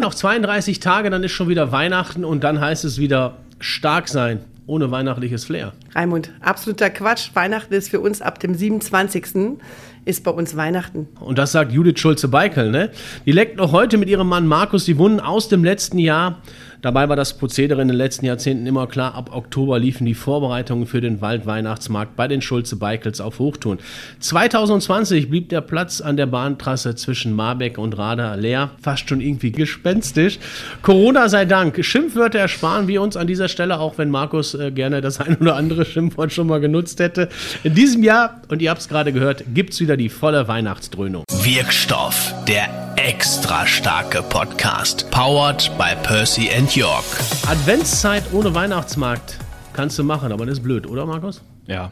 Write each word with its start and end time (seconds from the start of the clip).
Noch 0.00 0.14
32 0.14 0.80
Tage, 0.80 1.10
dann 1.10 1.22
ist 1.22 1.32
schon 1.32 1.50
wieder 1.50 1.72
Weihnachten 1.72 2.24
und 2.24 2.42
dann 2.42 2.58
heißt 2.58 2.86
es 2.86 2.96
wieder 2.96 3.36
stark 3.58 4.08
sein, 4.08 4.40
ohne 4.66 4.90
weihnachtliches 4.90 5.44
Flair. 5.44 5.74
Raimund, 5.94 6.30
absoluter 6.40 6.88
Quatsch. 6.88 7.28
Weihnachten 7.34 7.74
ist 7.74 7.90
für 7.90 8.00
uns 8.00 8.22
ab 8.22 8.38
dem 8.40 8.54
27. 8.54 9.58
ist 10.06 10.24
bei 10.24 10.30
uns 10.30 10.56
Weihnachten. 10.56 11.06
Und 11.20 11.36
das 11.36 11.52
sagt 11.52 11.72
Judith 11.72 11.98
Schulze-Beikel, 11.98 12.70
ne? 12.70 12.90
Die 13.26 13.32
leckt 13.32 13.58
noch 13.58 13.72
heute 13.72 13.98
mit 13.98 14.08
ihrem 14.08 14.28
Mann 14.28 14.46
Markus 14.46 14.86
die 14.86 14.96
Wunden 14.96 15.20
aus 15.20 15.48
dem 15.48 15.64
letzten 15.64 15.98
Jahr. 15.98 16.40
Dabei 16.82 17.08
war 17.08 17.16
das 17.16 17.36
Prozedere 17.36 17.82
in 17.82 17.88
den 17.88 17.96
letzten 17.96 18.26
Jahrzehnten 18.26 18.66
immer 18.66 18.86
klar. 18.86 19.14
Ab 19.14 19.30
Oktober 19.34 19.78
liefen 19.78 20.06
die 20.06 20.14
Vorbereitungen 20.14 20.86
für 20.86 21.00
den 21.00 21.20
Waldweihnachtsmarkt 21.20 22.16
bei 22.16 22.26
den 22.26 22.40
Schulze-Beikels 22.40 23.20
auf 23.20 23.38
Hochtouren. 23.38 23.78
2020 24.20 25.28
blieb 25.28 25.50
der 25.50 25.60
Platz 25.60 26.00
an 26.00 26.16
der 26.16 26.26
Bahntrasse 26.26 26.94
zwischen 26.94 27.34
Marbeck 27.34 27.76
und 27.76 27.98
Rada 27.98 28.34
leer. 28.34 28.70
Fast 28.80 29.08
schon 29.08 29.20
irgendwie 29.20 29.52
gespenstisch. 29.52 30.38
Corona 30.82 31.28
sei 31.28 31.44
Dank. 31.44 31.84
Schimpfwörter 31.84 32.38
ersparen 32.38 32.88
wir 32.88 33.02
uns 33.02 33.16
an 33.16 33.26
dieser 33.26 33.48
Stelle, 33.48 33.78
auch 33.78 33.98
wenn 33.98 34.10
Markus 34.10 34.54
äh, 34.54 34.70
gerne 34.70 35.00
das 35.00 35.20
ein 35.20 35.36
oder 35.36 35.56
andere 35.56 35.84
Schimpfwort 35.84 36.32
schon 36.32 36.46
mal 36.46 36.60
genutzt 36.60 37.00
hätte. 37.00 37.28
In 37.62 37.74
diesem 37.74 38.02
Jahr, 38.02 38.40
und 38.48 38.62
ihr 38.62 38.70
habt 38.70 38.80
es 38.80 38.88
gerade 38.88 39.12
gehört, 39.12 39.44
gibt 39.54 39.74
es 39.74 39.80
wieder 39.80 39.96
die 39.96 40.08
volle 40.08 40.48
Weihnachtsdröhnung. 40.48 41.24
Wirkstoff, 41.30 42.34
der 42.48 42.89
extra 42.96 43.66
starke 43.66 44.22
Podcast. 44.22 45.10
Powered 45.10 45.70
by 45.78 45.94
Percy 46.02 46.50
and 46.50 46.74
York. 46.74 47.04
Adventszeit 47.48 48.22
ohne 48.32 48.54
Weihnachtsmarkt 48.54 49.38
kannst 49.72 49.98
du 49.98 50.04
machen, 50.04 50.32
aber 50.32 50.46
das 50.46 50.58
ist 50.58 50.64
blöd, 50.64 50.86
oder 50.86 51.06
Markus? 51.06 51.42
Ja. 51.66 51.90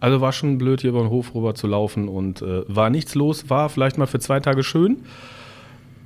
Also 0.00 0.20
war 0.20 0.32
schon 0.32 0.58
blöd, 0.58 0.80
hier 0.80 0.90
über 0.90 1.00
den 1.00 1.10
Hof 1.10 1.34
rüber 1.34 1.54
zu 1.54 1.66
laufen 1.66 2.08
und 2.08 2.42
äh, 2.42 2.62
war 2.68 2.90
nichts 2.90 3.14
los, 3.14 3.50
war 3.50 3.68
vielleicht 3.68 3.98
mal 3.98 4.06
für 4.06 4.18
zwei 4.18 4.40
Tage 4.40 4.62
schön, 4.62 4.98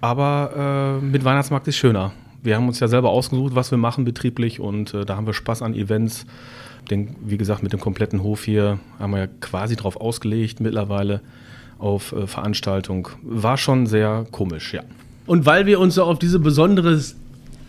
aber 0.00 1.00
äh, 1.00 1.04
mit 1.04 1.24
Weihnachtsmarkt 1.24 1.68
ist 1.68 1.76
schöner. 1.76 2.12
Wir 2.42 2.56
haben 2.56 2.68
uns 2.68 2.80
ja 2.80 2.88
selber 2.88 3.10
ausgesucht, 3.10 3.54
was 3.54 3.70
wir 3.70 3.78
machen 3.78 4.04
betrieblich 4.04 4.60
und 4.60 4.94
äh, 4.94 5.04
da 5.04 5.16
haben 5.16 5.26
wir 5.26 5.34
Spaß 5.34 5.62
an 5.62 5.74
Events. 5.74 6.26
Den, 6.90 7.14
wie 7.20 7.36
gesagt, 7.36 7.62
mit 7.62 7.72
dem 7.72 7.78
kompletten 7.80 8.22
Hof 8.22 8.44
hier 8.44 8.80
haben 8.98 9.12
wir 9.12 9.18
ja 9.20 9.26
quasi 9.40 9.76
drauf 9.76 10.00
ausgelegt 10.00 10.60
mittlerweile 10.60 11.20
auf 11.82 12.12
äh, 12.12 12.26
Veranstaltung. 12.26 13.08
War 13.22 13.56
schon 13.56 13.86
sehr 13.86 14.26
komisch, 14.30 14.72
ja. 14.72 14.82
Und 15.26 15.46
weil 15.46 15.66
wir 15.66 15.78
uns 15.80 15.94
so 15.96 16.04
auf 16.04 16.18
diese 16.18 16.38
besondere 16.38 17.00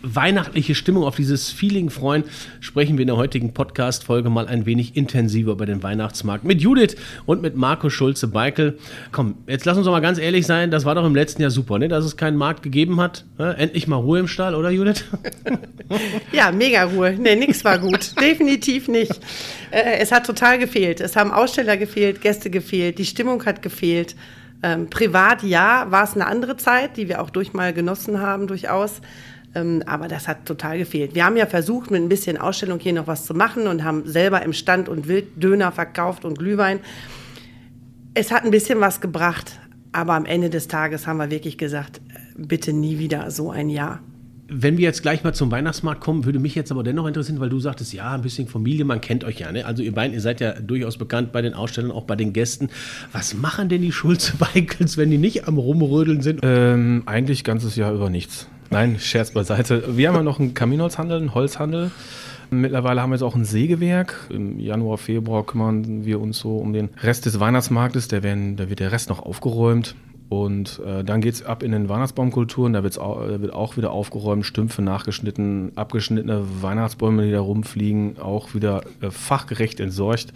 weihnachtliche 0.04 0.74
Stimmung, 0.74 1.04
auf 1.04 1.16
dieses 1.16 1.50
Feeling 1.50 1.90
freuen, 1.90 2.24
sprechen 2.60 2.98
wir 2.98 3.02
in 3.02 3.08
der 3.08 3.16
heutigen 3.16 3.54
Podcast-Folge 3.54 4.28
mal 4.30 4.46
ein 4.46 4.66
wenig 4.66 4.96
intensiver 4.96 5.52
über 5.52 5.66
den 5.66 5.82
Weihnachtsmarkt 5.82 6.44
mit 6.44 6.60
Judith 6.60 6.96
und 7.26 7.42
mit 7.42 7.56
Marco 7.56 7.88
Schulze-Beikel. 7.88 8.78
Komm, 9.12 9.36
jetzt 9.46 9.64
lass 9.64 9.76
uns 9.76 9.86
doch 9.86 9.92
mal 9.92 10.00
ganz 10.00 10.18
ehrlich 10.18 10.46
sein, 10.46 10.70
das 10.70 10.84
war 10.84 10.94
doch 10.94 11.06
im 11.06 11.14
letzten 11.14 11.42
Jahr 11.42 11.50
super, 11.50 11.78
ne? 11.78 11.88
dass 11.88 12.04
es 12.04 12.16
keinen 12.16 12.36
Markt 12.36 12.62
gegeben 12.62 13.00
hat. 13.00 13.24
Endlich 13.38 13.86
mal 13.86 13.96
Ruhe 13.96 14.18
im 14.18 14.28
Stall, 14.28 14.54
oder 14.54 14.70
Judith? 14.70 15.04
ja, 16.32 16.52
mega 16.52 16.84
Ruhe. 16.84 17.14
Ne, 17.14 17.36
nix 17.36 17.64
war 17.64 17.78
gut. 17.78 18.12
Definitiv 18.20 18.88
nicht. 18.88 19.18
Äh, 19.70 19.98
es 19.98 20.12
hat 20.12 20.26
total 20.26 20.58
gefehlt. 20.58 21.00
Es 21.00 21.16
haben 21.16 21.32
Aussteller 21.32 21.76
gefehlt, 21.76 22.20
Gäste 22.20 22.50
gefehlt, 22.50 22.98
die 22.98 23.04
Stimmung 23.04 23.44
hat 23.46 23.62
gefehlt. 23.62 24.14
Ähm, 24.62 24.88
privat, 24.88 25.42
ja, 25.42 25.86
war 25.90 26.04
es 26.04 26.14
eine 26.14 26.26
andere 26.26 26.56
Zeit, 26.56 26.96
die 26.96 27.08
wir 27.08 27.20
auch 27.20 27.30
durch 27.30 27.52
mal 27.52 27.72
genossen 27.74 28.20
haben, 28.20 28.46
durchaus. 28.46 29.00
Ähm, 29.54 29.82
aber 29.86 30.08
das 30.08 30.26
hat 30.26 30.46
total 30.46 30.78
gefehlt. 30.78 31.14
Wir 31.14 31.24
haben 31.24 31.36
ja 31.36 31.46
versucht, 31.46 31.90
mit 31.90 32.02
ein 32.02 32.08
bisschen 32.08 32.36
Ausstellung 32.36 32.80
hier 32.80 32.92
noch 32.92 33.06
was 33.06 33.24
zu 33.24 33.34
machen 33.34 33.66
und 33.66 33.84
haben 33.84 34.06
selber 34.06 34.42
im 34.42 34.52
Stand 34.52 34.88
und 34.88 35.06
Wilddöner 35.06 35.72
verkauft 35.72 36.24
und 36.24 36.38
Glühwein. 36.38 36.80
Es 38.14 38.30
hat 38.30 38.44
ein 38.44 38.50
bisschen 38.50 38.80
was 38.80 39.00
gebracht, 39.00 39.58
aber 39.92 40.14
am 40.14 40.26
Ende 40.26 40.50
des 40.50 40.68
Tages 40.68 41.06
haben 41.06 41.18
wir 41.18 41.30
wirklich 41.30 41.58
gesagt, 41.58 41.98
äh, 41.98 42.18
bitte 42.36 42.72
nie 42.72 42.98
wieder 42.98 43.30
so 43.30 43.50
ein 43.50 43.68
Jahr. 43.68 44.00
Wenn 44.46 44.76
wir 44.76 44.84
jetzt 44.84 45.02
gleich 45.02 45.24
mal 45.24 45.32
zum 45.32 45.50
Weihnachtsmarkt 45.50 46.02
kommen, 46.02 46.26
würde 46.26 46.38
mich 46.38 46.54
jetzt 46.54 46.70
aber 46.70 46.82
dennoch 46.82 47.06
interessieren, 47.06 47.40
weil 47.40 47.48
du 47.48 47.60
sagtest, 47.60 47.94
ja, 47.94 48.12
ein 48.12 48.20
bisschen 48.20 48.46
Familie, 48.46 48.84
man 48.84 49.00
kennt 49.00 49.24
euch 49.24 49.38
ja. 49.40 49.50
Ne? 49.50 49.64
Also 49.64 49.82
ihr 49.82 49.92
beiden, 49.92 50.12
ihr 50.12 50.20
seid 50.20 50.40
ja 50.40 50.60
durchaus 50.60 50.98
bekannt 50.98 51.32
bei 51.32 51.40
den 51.40 51.54
Ausstellern, 51.54 51.90
auch 51.90 52.04
bei 52.04 52.14
den 52.14 52.34
Gästen. 52.34 52.68
Was 53.12 53.34
machen 53.34 53.68
denn 53.68 53.80
die 53.80 53.92
Schulze-Beikels, 54.00 54.98
wenn 54.98 55.10
die 55.10 55.18
nicht 55.18 55.48
am 55.48 55.56
Rumrödeln 55.56 56.20
sind? 56.20 56.40
Ähm, 56.42 57.04
eigentlich 57.06 57.42
ganzes 57.42 57.76
Jahr 57.76 57.94
über 57.94 58.10
nichts. 58.10 58.48
Nein, 58.70 58.98
Scherz 58.98 59.30
beiseite. 59.30 59.96
Wir 59.96 60.08
haben 60.08 60.16
ja 60.16 60.22
noch 60.22 60.40
einen 60.40 60.54
Kaminholzhandel, 60.54 61.18
einen 61.18 61.34
Holzhandel. 61.34 61.90
Mittlerweile 62.50 63.00
haben 63.00 63.10
wir 63.10 63.16
jetzt 63.16 63.22
auch 63.22 63.34
ein 63.34 63.44
Sägewerk. 63.44 64.28
Im 64.30 64.58
Januar, 64.58 64.98
Februar 64.98 65.44
kümmern 65.44 66.04
wir 66.04 66.20
uns 66.20 66.38
so 66.38 66.58
um 66.58 66.72
den 66.72 66.90
Rest 67.02 67.26
des 67.26 67.40
Weihnachtsmarktes. 67.40 68.08
Da, 68.08 68.22
werden, 68.22 68.56
da 68.56 68.68
wird 68.68 68.80
der 68.80 68.92
Rest 68.92 69.08
noch 69.08 69.20
aufgeräumt. 69.20 69.94
Und 70.28 70.80
äh, 70.84 71.04
dann 71.04 71.20
geht 71.20 71.34
es 71.34 71.44
ab 71.44 71.62
in 71.62 71.72
den 71.72 71.88
Weihnachtsbaumkulturen. 71.88 72.72
Da, 72.72 72.82
auch, 73.00 73.26
da 73.26 73.40
wird 73.40 73.52
auch 73.52 73.76
wieder 73.76 73.92
aufgeräumt, 73.92 74.46
Stümpfe 74.46 74.82
nachgeschnitten, 74.82 75.72
abgeschnittene 75.76 76.42
Weihnachtsbäume, 76.62 77.24
die 77.24 77.32
da 77.32 77.40
rumfliegen, 77.40 78.18
auch 78.18 78.54
wieder 78.54 78.82
äh, 79.00 79.10
fachgerecht 79.10 79.80
entsorgt. 79.80 80.32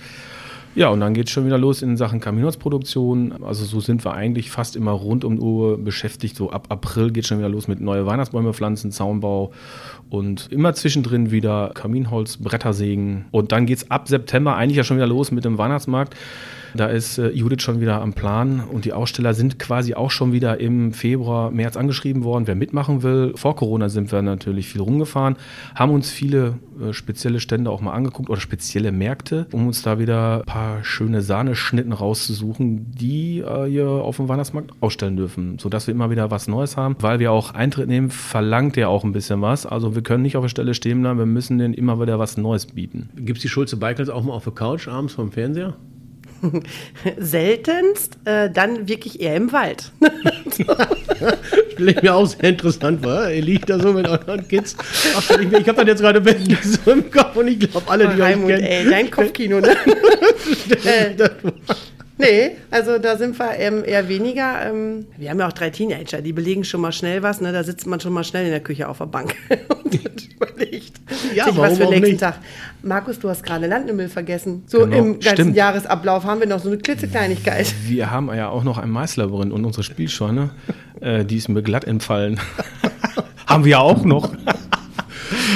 Ja, 0.75 0.89
und 0.91 1.01
dann 1.01 1.15
geht 1.15 1.27
es 1.27 1.33
schon 1.33 1.45
wieder 1.45 1.59
los 1.59 1.83
in 1.83 1.97
Sachen 1.97 2.21
Kaminholzproduktion. 2.21 3.43
Also 3.43 3.65
so 3.65 3.81
sind 3.81 4.05
wir 4.05 4.13
eigentlich 4.13 4.51
fast 4.51 4.77
immer 4.77 4.93
rund 4.93 5.25
um 5.25 5.37
die 5.37 5.43
Uhr 5.43 5.79
beschäftigt. 5.79 6.37
So 6.37 6.51
ab 6.51 6.67
April 6.69 7.11
geht 7.11 7.25
es 7.25 7.29
schon 7.29 7.39
wieder 7.39 7.49
los 7.49 7.69
mit 7.69 7.81
neue 7.81 8.07
Weihnachtsbäume 8.07 8.53
pflanzen, 8.53 8.93
Zaunbau 8.93 9.53
und 10.11 10.53
immer 10.53 10.75
zwischendrin 10.75 11.31
wieder 11.31 11.73
Kaminholz, 11.75 12.37
Brettersägen. 12.37 13.25
Und 13.31 13.53
dann 13.53 13.67
geht 13.67 13.79
es 13.79 13.91
ab 13.91 14.09
September 14.09 14.57
eigentlich 14.57 14.77
ja 14.77 14.85
schon 14.85 14.99
wieder 14.99 15.07
los 15.07 15.31
mit 15.33 15.45
dem 15.45 15.59
Weihnachtsmarkt. 15.59 16.15
Da 16.75 16.87
ist 16.87 17.19
äh, 17.19 17.31
Judith 17.31 17.63
schon 17.63 17.81
wieder 17.81 18.01
am 18.01 18.13
Plan 18.13 18.61
und 18.61 18.85
die 18.85 18.93
Aussteller 18.93 19.35
sind 19.35 19.59
quasi 19.59 19.95
auch 19.95 20.11
schon 20.11 20.33
wieder 20.33 20.61
im 20.61 20.93
Februar, 20.93 21.51
März 21.51 21.77
angeschrieben 21.77 22.25
worden, 22.25 22.47
wer 22.47 22.55
mitmachen 22.55 23.03
will. 23.03 23.33
Vor 23.37 23.57
Corona 23.57 23.89
sind 23.89 24.13
wir 24.13 24.23
natürlich 24.23 24.69
viel 24.69 24.81
rumgefahren, 24.81 25.37
haben 25.75 25.93
uns 25.93 26.11
viele 26.11 26.59
äh, 26.81 26.93
spezielle 26.93 27.41
Stände 27.41 27.71
auch 27.71 27.81
mal 27.81 27.93
angeguckt 27.93 28.31
oder 28.31 28.41
spezielle 28.41 28.93
Märkte, 28.93 29.47
um 29.53 29.67
uns 29.67 29.83
da 29.83 29.99
wieder 29.99 30.41
ein 30.41 30.45
paar 30.45 30.85
schöne 30.85 31.23
Sahneschnitten 31.23 31.93
rauszusuchen, 31.93 32.93
die 32.93 33.41
äh, 33.41 33.67
hier 33.67 33.89
auf 33.89 34.17
dem 34.17 34.29
Weihnachtsmarkt 34.29 34.73
ausstellen 34.81 35.17
dürfen, 35.17 35.59
sodass 35.59 35.87
wir 35.87 35.95
immer 35.95 36.11
wieder 36.11 36.31
was 36.31 36.49
Neues 36.49 36.77
haben. 36.77 36.97
Weil 37.01 37.19
wir 37.19 37.33
auch 37.33 37.55
Eintritt 37.55 37.89
nehmen, 37.89 38.11
verlangt 38.11 38.77
ja 38.77 38.89
auch 38.89 39.05
ein 39.05 39.13
bisschen 39.13 39.41
was. 39.43 39.67
Also 39.67 39.95
wir 39.95 40.03
können 40.03 40.23
nicht 40.23 40.37
auf 40.37 40.45
der 40.45 40.49
Stelle 40.49 40.75
stehen 40.75 41.01
bleiben, 41.01 41.19
wir 41.19 41.27
müssen 41.27 41.59
denen 41.59 41.75
immer 41.75 42.01
wieder 42.01 42.19
was 42.19 42.37
Neues 42.37 42.67
bieten. 42.67 43.11
Gibt 43.17 43.39
es 43.39 43.43
die 43.43 43.49
Schulze 43.49 43.77
Beikels 43.77 44.09
auch 44.09 44.23
mal 44.23 44.33
auf 44.33 44.45
der 44.45 44.53
Couch 44.53 44.89
abends 44.89 45.15
vom 45.15 45.33
Fernseher? 45.33 45.75
Seltenst, 47.19 48.19
äh, 48.25 48.51
dann 48.51 48.89
wirklich 48.89 49.21
eher 49.21 49.37
im 49.37 49.53
Wald. 49.53 49.93
Stelle 51.73 51.93
ich 51.93 52.03
mir 52.03 52.15
auch 52.15 52.27
sehr 52.27 52.51
interessant 52.51 53.03
vor. 53.03 53.29
Ihr 53.29 53.43
liegt 53.43 53.71
da 53.71 53.79
so 53.79 53.93
mit 53.93 54.09
euren 54.09 54.47
Kids. 54.49 54.77
Ach, 55.17 55.31
ich 55.31 55.53
ich 55.53 55.69
habe 55.69 55.85
das 55.85 55.87
jetzt 55.87 56.01
gerade 56.01 56.23
so 56.63 56.91
im 56.91 57.11
Kopf 57.11 57.37
und 57.37 57.49
ich 57.49 57.61
glaube, 57.61 57.91
alle, 57.91 58.09
die 58.09 58.21
Raimund, 58.21 58.53
euch 58.53 58.61
kennen. 58.61 58.87
ey, 58.87 58.91
dein 58.91 59.11
Kopfkino, 59.11 59.61
ne? 59.61 59.77
äh, 60.85 61.15
Nee, 62.19 62.57
also 62.71 62.99
da 62.99 63.17
sind 63.17 63.39
wir 63.39 63.57
ähm, 63.59 63.85
eher 63.87 64.09
weniger. 64.09 64.67
Ähm, 64.67 65.07
wir 65.17 65.31
haben 65.31 65.39
ja 65.39 65.47
auch 65.47 65.53
drei 65.53 65.71
Teenager, 65.71 66.21
die 66.21 66.33
belegen 66.33 66.65
schon 66.65 66.81
mal 66.81 66.91
schnell 66.91 67.23
was. 67.23 67.41
Ne? 67.41 67.53
Da 67.53 67.63
sitzt 67.63 67.87
man 67.87 68.01
schon 68.01 68.13
mal 68.13 68.25
schnell 68.25 68.45
in 68.45 68.51
der 68.51 68.61
Küche 68.61 68.89
auf 68.89 68.99
der 68.99 69.07
Bank 69.07 69.37
und 69.85 69.95
überlegt 70.35 71.01
ja, 71.35 71.45
sich 71.45 71.57
was 71.57 71.79
für 71.79 71.85
den 71.85 71.91
nächsten 71.91 72.11
nicht? 72.11 72.21
Tag. 72.21 72.39
Markus, 72.83 73.21
du 73.21 73.29
hast 73.29 73.45
gerade 73.45 73.67
Landnummel 73.69 74.09
vergessen. 74.09 74.65
So 74.67 74.81
genau, 74.81 74.97
im 74.97 75.13
ganzen 75.21 75.29
stimmt. 75.29 75.57
Jahresablauf 75.57 76.25
haben 76.25 76.41
wir 76.41 76.49
noch 76.49 76.61
so 76.61 76.69
eine 76.69 76.79
klitzekleinigkeit. 76.79 77.73
Wir 77.87 78.11
haben 78.11 78.29
ja 78.35 78.49
auch 78.49 78.65
noch 78.65 78.79
ein 78.79 78.91
Maislabyrinth 78.91 79.53
und 79.53 79.65
unsere 79.65 79.83
Spielscheune, 79.83 80.51
äh, 81.01 81.25
die 81.25 81.37
ist 81.37 81.49
mir 81.49 81.63
glatt 81.63 81.85
entfallen. 81.85 82.41
haben 83.47 83.65
wir 83.65 83.71
ja 83.71 83.79
auch 83.79 84.05
noch. 84.05 84.33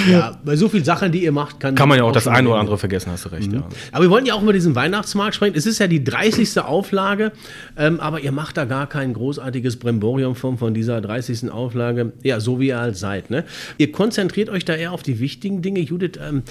Ja, 0.09 0.39
bei 0.45 0.57
so 0.57 0.69
vielen 0.69 0.85
Sachen, 0.85 1.13
die 1.13 1.25
ihr 1.25 1.33
macht, 1.33 1.61
kann, 1.61 1.75
kann 1.75 1.89
man 1.89 1.99
ja 1.99 2.05
auch, 2.05 2.09
auch 2.09 2.13
das 2.13 2.29
eine 2.29 2.49
oder 2.49 2.59
andere 2.59 2.79
vergessen, 2.79 3.11
hast 3.13 3.25
du 3.25 3.29
recht. 3.31 3.51
Mhm. 3.51 3.59
Ja. 3.59 3.69
Aber 3.93 4.05
wir 4.05 4.11
wollen 4.11 4.27
ja 4.27 4.35
auch 4.35 4.43
über 4.43 4.53
diesen 4.53 4.75
Weihnachtsmarkt 4.75 5.35
sprechen. 5.35 5.55
Es 5.57 5.67
ist 5.67 5.79
ja 5.79 5.87
die 5.87 6.03
30. 6.03 6.61
Auflage, 6.61 7.33
ähm, 7.77 8.01
aber 8.01 8.21
ihr 8.21 8.33
macht 8.33 8.57
da 8.57 8.65
gar 8.65 8.87
kein 8.87 9.13
großartiges 9.13 9.77
Bremborium 9.79 10.35
von, 10.35 10.59
von 10.59 10.75
dieser 10.75 11.01
30. 11.01 11.51
Auflage. 11.51 12.13
Ja, 12.23 12.41
so 12.41 12.61
wie 12.61 12.69
ihr 12.69 12.79
halt 12.79 12.97
seid. 12.97 13.31
Ne? 13.31 13.45
Ihr 13.79 13.93
konzentriert 13.93 14.49
euch 14.49 14.65
da 14.65 14.75
eher 14.75 14.93
auf 14.93 15.03
die 15.03 15.21
wichtigen 15.21 15.63
Dinge. 15.63 15.81
Judith, 15.81 16.19
ähm, 16.21 16.43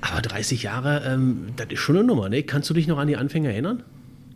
aber 0.00 0.20
30 0.20 0.62
Jahre, 0.62 1.02
ähm, 1.06 1.46
das 1.56 1.68
ist 1.70 1.80
schon 1.80 1.96
eine 1.96 2.04
Nummer. 2.04 2.28
Ne? 2.28 2.42
Kannst 2.42 2.68
du 2.68 2.74
dich 2.74 2.86
noch 2.86 2.98
an 2.98 3.08
die 3.08 3.16
Anfänge 3.16 3.50
erinnern? 3.50 3.82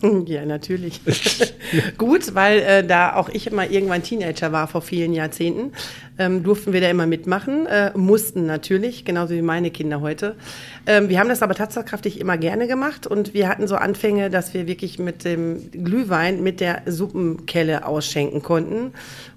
Ja, 0.27 0.45
natürlich. 0.45 1.01
Gut, 1.99 2.35
weil 2.35 2.61
äh, 2.61 2.87
da 2.87 3.15
auch 3.15 3.29
ich 3.29 3.47
immer 3.47 3.69
irgendwann 3.69 4.03
Teenager 4.03 4.53
war 4.53 4.69
vor 4.69 4.83
vielen 4.83 5.13
Jahrzehnten, 5.13 5.73
ähm, 6.19 6.43
durften 6.43 6.73
wir 6.73 6.81
da 6.81 6.89
immer 6.89 7.07
mitmachen, 7.07 7.67
äh, 7.67 7.93
mussten 7.97 8.47
natürlich, 8.47 9.05
genauso 9.05 9.35
wie 9.35 9.43
meine 9.43 9.71
Kinder 9.71 10.01
heute. 10.01 10.37
Ähm, 10.87 11.09
wir 11.09 11.19
haben 11.19 11.29
das 11.29 11.43
aber 11.43 11.55
tatsächlich 11.55 12.21
immer 12.21 12.37
gerne 12.37 12.67
gemacht 12.67 13.07
und 13.07 13.35
wir 13.35 13.49
hatten 13.49 13.67
so 13.67 13.77
Anfänge, 13.77 14.31
dass 14.31 14.55
wir 14.55 14.67
wirklich 14.67 14.99
mit 14.99 15.25
dem 15.25 15.71
Glühwein 15.73 16.43
mit 16.43 16.61
der 16.61 16.83
Suppenkelle 16.87 17.87
ausschenken 17.87 18.43
konnten 18.43 18.93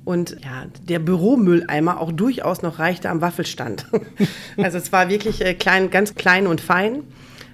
und 0.06 0.38
ja, 0.44 0.66
der 0.88 1.00
Büromülleimer 1.00 2.00
auch 2.00 2.12
durchaus 2.12 2.62
noch 2.62 2.80
reichte 2.80 3.10
am 3.10 3.22
Waffelstand. 3.22 3.86
also 4.58 4.78
es 4.78 4.92
war 4.92 5.10
wirklich 5.10 5.42
äh, 5.42 5.54
klein, 5.54 5.90
ganz 5.90 6.16
klein 6.16 6.48
und 6.48 6.62
fein. 6.62 7.04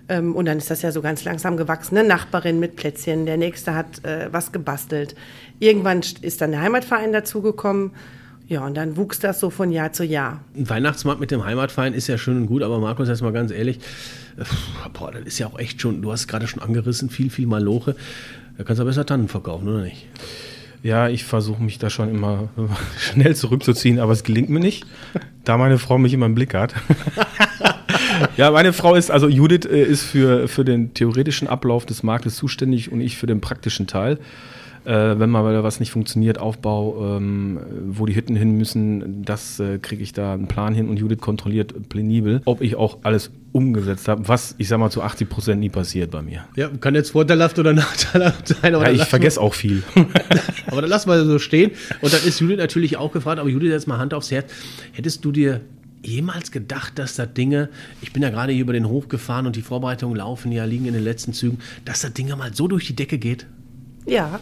Ähm, 0.10 0.36
und 0.36 0.46
dann 0.46 0.58
ist 0.58 0.70
das 0.70 0.82
ja 0.82 0.92
so 0.92 1.02
ganz 1.02 1.24
langsam 1.24 1.58
gewachsen. 1.58 1.98
Eine 1.98 2.08
Nachbarin 2.08 2.60
mit 2.60 2.76
Plätzchen, 2.76 3.26
der 3.26 3.38
nächste 3.38 3.76
hat 3.76 4.04
äh, 4.06 4.30
was 4.32 4.52
gebastelt. 4.52 5.16
Irgendwann 5.60 6.02
ist 6.22 6.42
dann 6.42 6.52
der 6.52 6.62
Heimatverein 6.62 7.12
dazugekommen. 7.12 7.92
Ja, 8.48 8.66
und 8.66 8.78
dann 8.78 8.96
wuchs 8.96 9.20
das 9.20 9.42
so 9.42 9.50
von 9.50 9.72
Jahr 9.72 9.92
zu 9.92 10.06
Jahr. 10.06 10.40
Ein 10.56 10.70
Weihnachtsmarkt 10.70 11.20
mit 11.20 11.32
dem 11.32 11.44
Heimatverein 11.44 11.94
ist 11.94 12.08
ja 12.08 12.18
schön 12.18 12.38
und 12.38 12.46
gut, 12.46 12.64
aber 12.64 12.80
Markus, 12.80 13.10
jetzt 13.10 13.22
mal 13.22 13.34
ganz 13.34 13.52
ehrlich, 13.52 13.80
äh, 14.38 14.44
boah, 14.94 15.12
das 15.12 15.24
ist 15.24 15.40
ja 15.40 15.48
auch 15.48 15.60
echt 15.60 15.82
schon, 15.82 16.02
du 16.02 16.14
hast 16.14 16.22
es 16.22 16.28
gerade 16.30 16.48
schon 16.48 16.62
angerissen, 16.62 17.10
viel, 17.10 17.30
viel 17.30 17.46
Maloche. 17.46 17.98
Da 18.58 18.64
kannst 18.64 18.82
du 18.82 18.86
besser 18.86 19.06
Tannen 19.06 19.28
verkaufen, 19.28 19.68
oder 19.68 19.82
nicht? 19.82 20.08
Ja, 20.82 21.10
ich 21.10 21.26
versuche 21.26 21.62
mich 21.62 21.78
da 21.80 21.90
schon 21.90 22.10
immer 22.10 22.48
schnell 22.98 23.36
zurückzuziehen, 23.36 24.00
aber 24.00 24.14
es 24.14 24.24
gelingt 24.24 24.50
mir 24.50 24.62
nicht, 24.62 24.86
da 25.44 25.58
meine 25.58 25.78
Frau 25.78 25.98
mich 25.98 26.14
immer 26.14 26.28
im 26.28 26.36
Blick 26.36 26.54
hat. 26.54 26.74
ja, 28.38 28.52
meine 28.52 28.74
Frau 28.74 28.96
ist, 28.96 29.12
also 29.12 29.28
Judith 29.28 29.66
äh, 29.66 29.84
ist 29.84 30.04
für, 30.04 30.48
für 30.48 30.66
den 30.66 30.94
theoretischen 30.94 31.48
Ablauf 31.48 31.86
des 31.86 32.04
Marktes 32.04 32.36
zuständig 32.36 32.92
und 32.92 33.02
ich 33.02 33.18
für 33.18 33.28
den 33.28 33.42
praktischen 33.42 33.88
Teil. 33.88 34.20
Äh, 34.88 35.20
wenn 35.20 35.30
mal 35.30 35.64
was 35.64 35.82
nicht 35.82 35.92
funktioniert, 35.92 36.40
Aufbau, 36.40 37.18
ähm, 37.18 37.60
wo 37.88 38.06
die 38.06 38.16
Hütten 38.16 38.38
hin 38.38 38.52
müssen, 38.52 39.26
das 39.26 39.60
äh, 39.60 39.80
kriege 39.80 40.02
ich 40.02 40.14
da 40.14 40.34
einen 40.34 40.48
Plan 40.48 40.74
hin 40.74 40.88
und 40.88 40.98
Judith 40.98 41.20
kontrolliert 41.20 41.90
penibel, 41.90 42.42
ob 42.46 42.62
ich 42.62 42.78
auch 42.78 43.00
alles 43.04 43.32
umgesetzt 43.52 44.08
habe, 44.08 44.30
was 44.30 44.56
ich 44.60 44.70
sag 44.70 44.80
mal 44.80 44.90
zu 44.90 45.02
80 45.02 45.28
Prozent 45.28 45.60
nie 45.60 45.68
passiert 45.68 46.12
bei 46.12 46.22
mir. 46.22 46.46
Ja, 46.56 46.70
kann 46.70 46.96
jetzt 46.96 47.12
vorteilhaft 47.12 47.60
oder 47.60 47.74
nachteilhaft 47.74 48.48
sein. 48.48 48.74
ja, 48.74 48.90
ich 48.90 49.04
vergesse 49.04 49.42
auch 49.42 49.56
viel. 49.56 49.84
aber 50.68 50.80
dann 50.80 50.90
lassen 50.90 51.10
wir 51.10 51.26
so 51.26 51.38
stehen. 51.38 51.72
Und 52.00 52.14
dann 52.14 52.24
ist 52.24 52.40
Judith 52.40 52.58
natürlich 52.58 52.96
auch 52.96 53.12
gefragt, 53.12 53.40
aber 53.40 53.50
Judith, 53.50 53.72
jetzt 53.72 53.90
mal 53.90 53.98
Hand 53.98 54.14
aufs 54.14 54.32
Herz. 54.32 54.50
Hättest 54.94 55.26
du 55.26 55.34
dir 55.34 55.60
jemals 56.08 56.52
gedacht, 56.52 56.98
dass 56.98 57.16
da 57.16 57.26
Dinge, 57.26 57.70
ich 58.02 58.14
bin 58.14 58.24
ja 58.24 58.30
gerade 58.30 58.54
hier 58.54 58.62
über 58.62 58.74
den 58.74 58.88
Hof 58.88 59.08
gefahren 59.10 59.46
und 59.46 59.56
die 59.56 59.62
Vorbereitungen 59.62 60.18
laufen 60.18 60.52
ja, 60.52 60.66
liegen 60.66 60.86
in 60.86 60.94
den 60.94 61.04
letzten 61.04 61.34
Zügen, 61.34 61.60
dass 61.86 62.02
da 62.02 62.10
Dinge 62.10 62.36
mal 62.36 62.54
so 62.54 62.68
durch 62.68 62.88
die 62.88 62.96
Decke 62.96 63.18
geht? 63.18 63.46
Ja, 64.06 64.40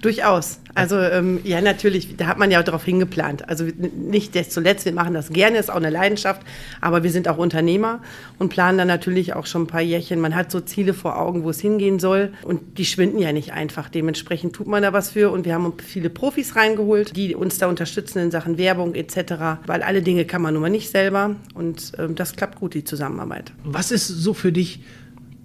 Durchaus. 0.00 0.60
Also 0.74 0.96
ähm, 0.98 1.40
ja, 1.44 1.60
natürlich, 1.60 2.16
da 2.16 2.26
hat 2.26 2.38
man 2.38 2.50
ja 2.50 2.60
auch 2.60 2.64
darauf 2.64 2.84
hingeplant. 2.84 3.48
Also 3.48 3.66
nicht 3.66 4.34
zuletzt, 4.50 4.86
wir 4.86 4.92
machen 4.92 5.12
das 5.12 5.30
gerne, 5.30 5.58
ist 5.58 5.70
auch 5.70 5.76
eine 5.76 5.90
Leidenschaft, 5.90 6.42
aber 6.80 7.02
wir 7.02 7.10
sind 7.10 7.28
auch 7.28 7.36
Unternehmer 7.36 8.00
und 8.38 8.48
planen 8.48 8.78
dann 8.78 8.88
natürlich 8.88 9.34
auch 9.34 9.44
schon 9.44 9.62
ein 9.62 9.66
paar 9.66 9.82
Jährchen. 9.82 10.20
Man 10.20 10.34
hat 10.34 10.50
so 10.50 10.60
Ziele 10.60 10.94
vor 10.94 11.18
Augen, 11.18 11.44
wo 11.44 11.50
es 11.50 11.60
hingehen 11.60 11.98
soll 11.98 12.32
und 12.44 12.78
die 12.78 12.86
schwinden 12.86 13.18
ja 13.18 13.32
nicht 13.32 13.52
einfach. 13.52 13.90
Dementsprechend 13.90 14.54
tut 14.54 14.68
man 14.68 14.82
da 14.82 14.92
was 14.94 15.10
für 15.10 15.30
und 15.30 15.44
wir 15.44 15.54
haben 15.54 15.72
viele 15.84 16.08
Profis 16.08 16.56
reingeholt, 16.56 17.14
die 17.14 17.34
uns 17.34 17.58
da 17.58 17.66
unterstützen 17.68 18.20
in 18.20 18.30
Sachen 18.30 18.56
Werbung 18.56 18.94
etc., 18.94 19.60
weil 19.66 19.82
alle 19.82 20.00
Dinge 20.00 20.24
kann 20.24 20.40
man 20.40 20.54
nun 20.54 20.62
mal 20.62 20.70
nicht 20.70 20.90
selber 20.90 21.36
und 21.54 21.92
ähm, 21.98 22.14
das 22.14 22.36
klappt 22.36 22.58
gut, 22.58 22.72
die 22.72 22.84
Zusammenarbeit. 22.84 23.52
Was 23.64 23.90
ist 23.90 24.08
so 24.08 24.32
für 24.32 24.52
dich 24.52 24.80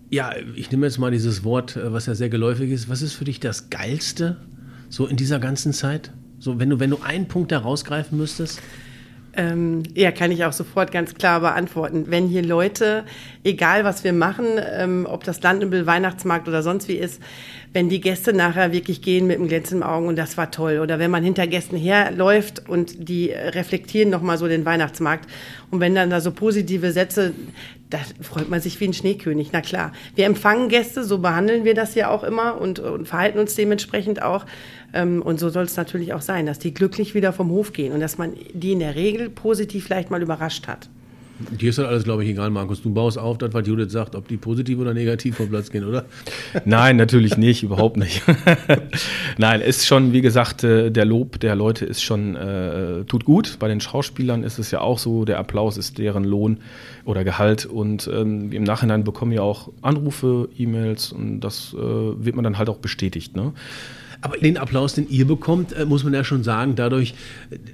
ja, 0.10 0.34
ich 0.56 0.72
nehme 0.72 0.86
jetzt 0.86 0.98
mal 0.98 1.12
dieses 1.12 1.44
Wort, 1.44 1.76
äh, 1.76 1.92
was 1.92 2.06
ja 2.06 2.16
sehr 2.16 2.30
geläufig 2.30 2.72
ist. 2.72 2.90
Was 2.90 3.02
ist 3.02 3.14
für 3.14 3.26
dich 3.26 3.40
das 3.40 3.70
Geilste 3.70 4.38
so 4.90 5.08
in 5.08 5.18
dieser 5.18 5.40
ganzen 5.40 5.74
Zeit? 5.74 6.12
So, 6.40 6.60
wenn 6.60 6.70
du, 6.70 6.80
wenn 6.80 6.90
du 6.90 7.00
einen 7.02 7.28
Punkt 7.28 7.52
da 7.52 7.60
rausgreifen 7.60 8.18
müsstest? 8.18 8.62
Ähm, 9.38 9.84
ja, 9.94 10.12
kann 10.12 10.32
ich 10.32 10.46
auch 10.46 10.54
sofort 10.54 10.92
ganz 10.92 11.14
klar 11.14 11.42
beantworten. 11.42 12.06
Wenn 12.08 12.28
hier 12.28 12.44
Leute, 12.44 13.04
egal 13.44 13.84
was 13.84 14.04
wir 14.04 14.14
machen, 14.14 14.46
ähm, 14.60 15.06
ob 15.10 15.26
das 15.26 15.42
Landnübel, 15.42 15.86
Weihnachtsmarkt 15.86 16.48
oder 16.48 16.64
sonst 16.64 16.88
wie 16.88 16.94
ist, 16.94 17.22
wenn 17.76 17.90
die 17.90 18.00
Gäste 18.00 18.32
nachher 18.32 18.72
wirklich 18.72 19.02
gehen 19.02 19.28
mit 19.28 19.38
einem 19.38 19.50
Glänz 19.50 19.70
im 19.74 19.84
Augen 19.84 20.08
und 20.08 20.16
das 20.16 20.38
war 20.38 20.50
toll. 20.50 20.80
Oder 20.80 20.98
wenn 20.98 21.12
man 21.12 21.26
hinter 21.26 21.46
Gästen 21.46 21.76
herläuft 21.76 22.70
und 22.70 23.10
die 23.10 23.32
reflektieren 23.32 24.10
nochmal 24.10 24.38
so 24.38 24.48
den 24.48 24.64
Weihnachtsmarkt. 24.64 25.30
Und 25.72 25.82
wenn 25.82 25.94
dann 25.94 26.10
da 26.10 26.22
so 26.22 26.32
positive 26.32 26.94
Sätze, 26.94 27.34
da 27.90 27.98
freut 28.22 28.50
man 28.50 28.62
sich 28.62 28.80
wie 28.80 28.88
ein 28.88 28.94
Schneekönig, 28.94 29.50
na 29.52 29.60
klar. 29.60 29.92
Wir 30.16 30.26
empfangen 30.26 30.70
Gäste, 30.70 31.04
so 31.04 31.18
behandeln 31.18 31.66
wir 31.66 31.74
das 31.74 31.96
ja 31.96 32.10
auch 32.10 32.24
immer 32.24 32.62
und, 32.62 32.80
und 32.80 33.10
verhalten 33.10 33.40
uns 33.40 33.56
dementsprechend 33.56 34.22
auch. 34.22 34.46
Ähm, 34.94 35.22
und 35.22 35.38
so 35.38 35.50
soll 35.50 35.66
es 35.66 35.76
natürlich 35.76 36.14
auch 36.14 36.22
sein, 36.22 36.46
dass 36.46 36.60
die 36.60 36.74
glücklich 36.74 37.14
wieder 37.14 37.34
vom 37.34 37.50
Hof 37.50 37.74
gehen 37.74 37.92
und 37.92 38.00
dass 38.00 38.18
man 38.18 38.36
die 38.54 38.72
in 38.72 38.80
der 38.80 38.96
Regel 38.96 39.30
positiv 39.30 39.84
vielleicht 39.84 40.12
mal 40.12 40.22
überrascht 40.22 40.70
hat. 40.70 40.88
Dir 41.38 41.70
ist 41.70 41.78
das 41.78 41.86
alles, 41.86 42.06
glaube 42.06 42.24
ich, 42.24 42.30
egal, 42.30 42.50
Markus. 42.50 42.82
Du 42.82 42.94
baust 42.94 43.18
auf, 43.18 43.38
das, 43.38 43.54
was 43.54 43.68
Judith 43.68 43.92
sagt, 43.92 44.16
ob 44.16 44.28
die 44.30 44.38
positiv 44.38 44.80
oder 44.80 44.94
negativ 44.94 45.36
vom 45.36 45.50
Platz 45.50 45.70
gehen, 45.70 45.84
oder? 45.84 46.06
Nein, 46.66 46.96
natürlich 46.96 47.36
nicht, 47.36 47.62
überhaupt 47.62 47.98
nicht. 47.98 48.24
Nein, 49.38 49.60
ist 49.60 49.86
schon, 49.86 50.14
wie 50.14 50.22
gesagt, 50.22 50.64
äh, 50.64 50.92
der 50.92 51.04
Lob 51.04 51.42
der 51.42 51.56
Leute 51.56 51.86
ist 51.86 52.02
schon, 52.02 52.36
äh, 52.38 53.04
tut 53.04 53.26
gut. 53.26 53.58
Bei 53.60 53.68
den 53.68 53.82
Schauspielern 53.82 54.44
ist 54.44 54.60
es 54.60 54.72
ja 54.72 54.80
auch 54.80 54.98
so, 54.98 55.26
der 55.26 55.38
Applaus 55.40 55.78
ist 55.78 55.98
deren 55.98 56.24
Lohn 56.24 56.60
oder 57.04 57.26
Gehalt. 57.26 57.66
Und 57.66 58.10
ähm, 58.14 58.54
im 58.54 58.64
Nachhinein 58.64 59.04
bekommen 59.04 59.34
ja 59.34 59.42
auch 59.42 59.70
Anrufe, 59.82 60.48
E-Mails 60.58 61.12
und 61.12 61.42
das 61.42 61.74
äh, 61.74 61.78
wird 61.78 62.36
man 62.36 62.44
dann 62.44 62.58
halt 62.58 62.70
auch 62.70 62.78
bestätigt. 62.78 63.36
Ne? 63.36 63.52
Aber 64.26 64.40
den 64.40 64.58
Applaus, 64.58 64.96
den 64.96 65.08
ihr 65.08 65.28
bekommt, 65.28 65.72
äh, 65.74 65.86
muss 65.86 66.04
man 66.04 66.12
ja 66.12 66.24
schon 66.24 66.44
sagen, 66.44 66.76
dadurch, 66.76 67.14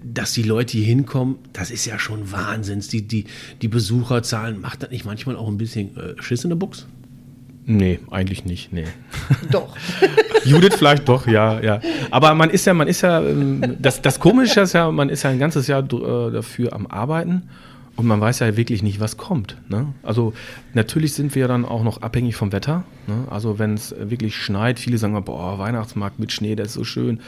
dass 0.04 0.34
die 0.34 0.44
Leute 0.44 0.78
hier 0.78 0.86
hinkommen, 0.86 1.38
das 1.54 1.72
ist 1.72 1.86
ja 1.86 1.98
schon 1.98 2.30
Wahnsinn. 2.34 2.82
Die, 2.92 3.08
die, 3.08 3.24
die 3.62 3.70
Besucherzahlen, 3.70 4.60
macht 4.60 4.84
das 4.84 4.92
nicht 4.92 5.06
manchmal 5.06 5.38
auch 5.38 5.48
ein 5.48 5.58
bisschen 5.58 5.96
äh, 5.96 6.22
Schiss 6.22 6.44
in 6.44 6.50
der 6.50 6.58
Box? 6.58 6.88
Nee, 7.66 8.00
eigentlich 8.10 8.44
nicht, 8.44 8.74
nee. 8.74 8.84
Doch. 9.52 9.78
Judith 10.44 10.76
vielleicht 10.76 11.08
doch, 11.08 11.26
ja, 11.26 11.62
ja. 11.62 11.80
Aber 12.10 12.34
man 12.34 12.50
ist 12.50 12.66
ja, 12.66 12.74
man 12.74 12.90
ist 12.90 13.00
ja, 13.00 13.22
ähm, 13.22 13.78
das, 13.80 14.02
das 14.02 14.20
Komische 14.20 14.60
ist 14.60 14.74
ja, 14.74 14.92
man 14.92 15.08
ist 15.08 15.24
ja 15.24 15.30
ein 15.30 15.40
ganzes 15.40 15.68
Jahr 15.68 15.84
äh, 15.84 16.32
dafür 16.34 16.74
am 16.74 16.86
Arbeiten 16.88 17.44
und 17.96 18.08
man 18.08 18.22
weiß 18.22 18.40
ja 18.40 18.56
wirklich 18.58 18.84
nicht, 18.84 19.00
was 19.00 19.18
kommt. 19.18 19.58
Ne? 19.70 19.94
Also 20.02 20.34
natürlich 20.74 21.14
sind 21.14 21.36
wir 21.36 21.48
dann 21.48 21.66
auch 21.66 21.84
noch 21.84 22.02
abhängig 22.02 22.36
vom 22.36 22.52
Wetter. 22.52 22.84
Ne? 23.08 23.26
Also 23.30 23.60
wenn 23.60 23.74
es 23.74 23.94
wirklich 23.98 24.36
schneit, 24.36 24.80
viele 24.80 24.98
sagen, 24.98 25.22
boah, 25.24 25.60
Weihnachtsmarkt 25.60 26.18
mit 26.18 26.32
Schnee, 26.32 26.56
das 26.56 26.70
ist 26.70 26.74
so 26.76 26.84
schön. 26.84 27.20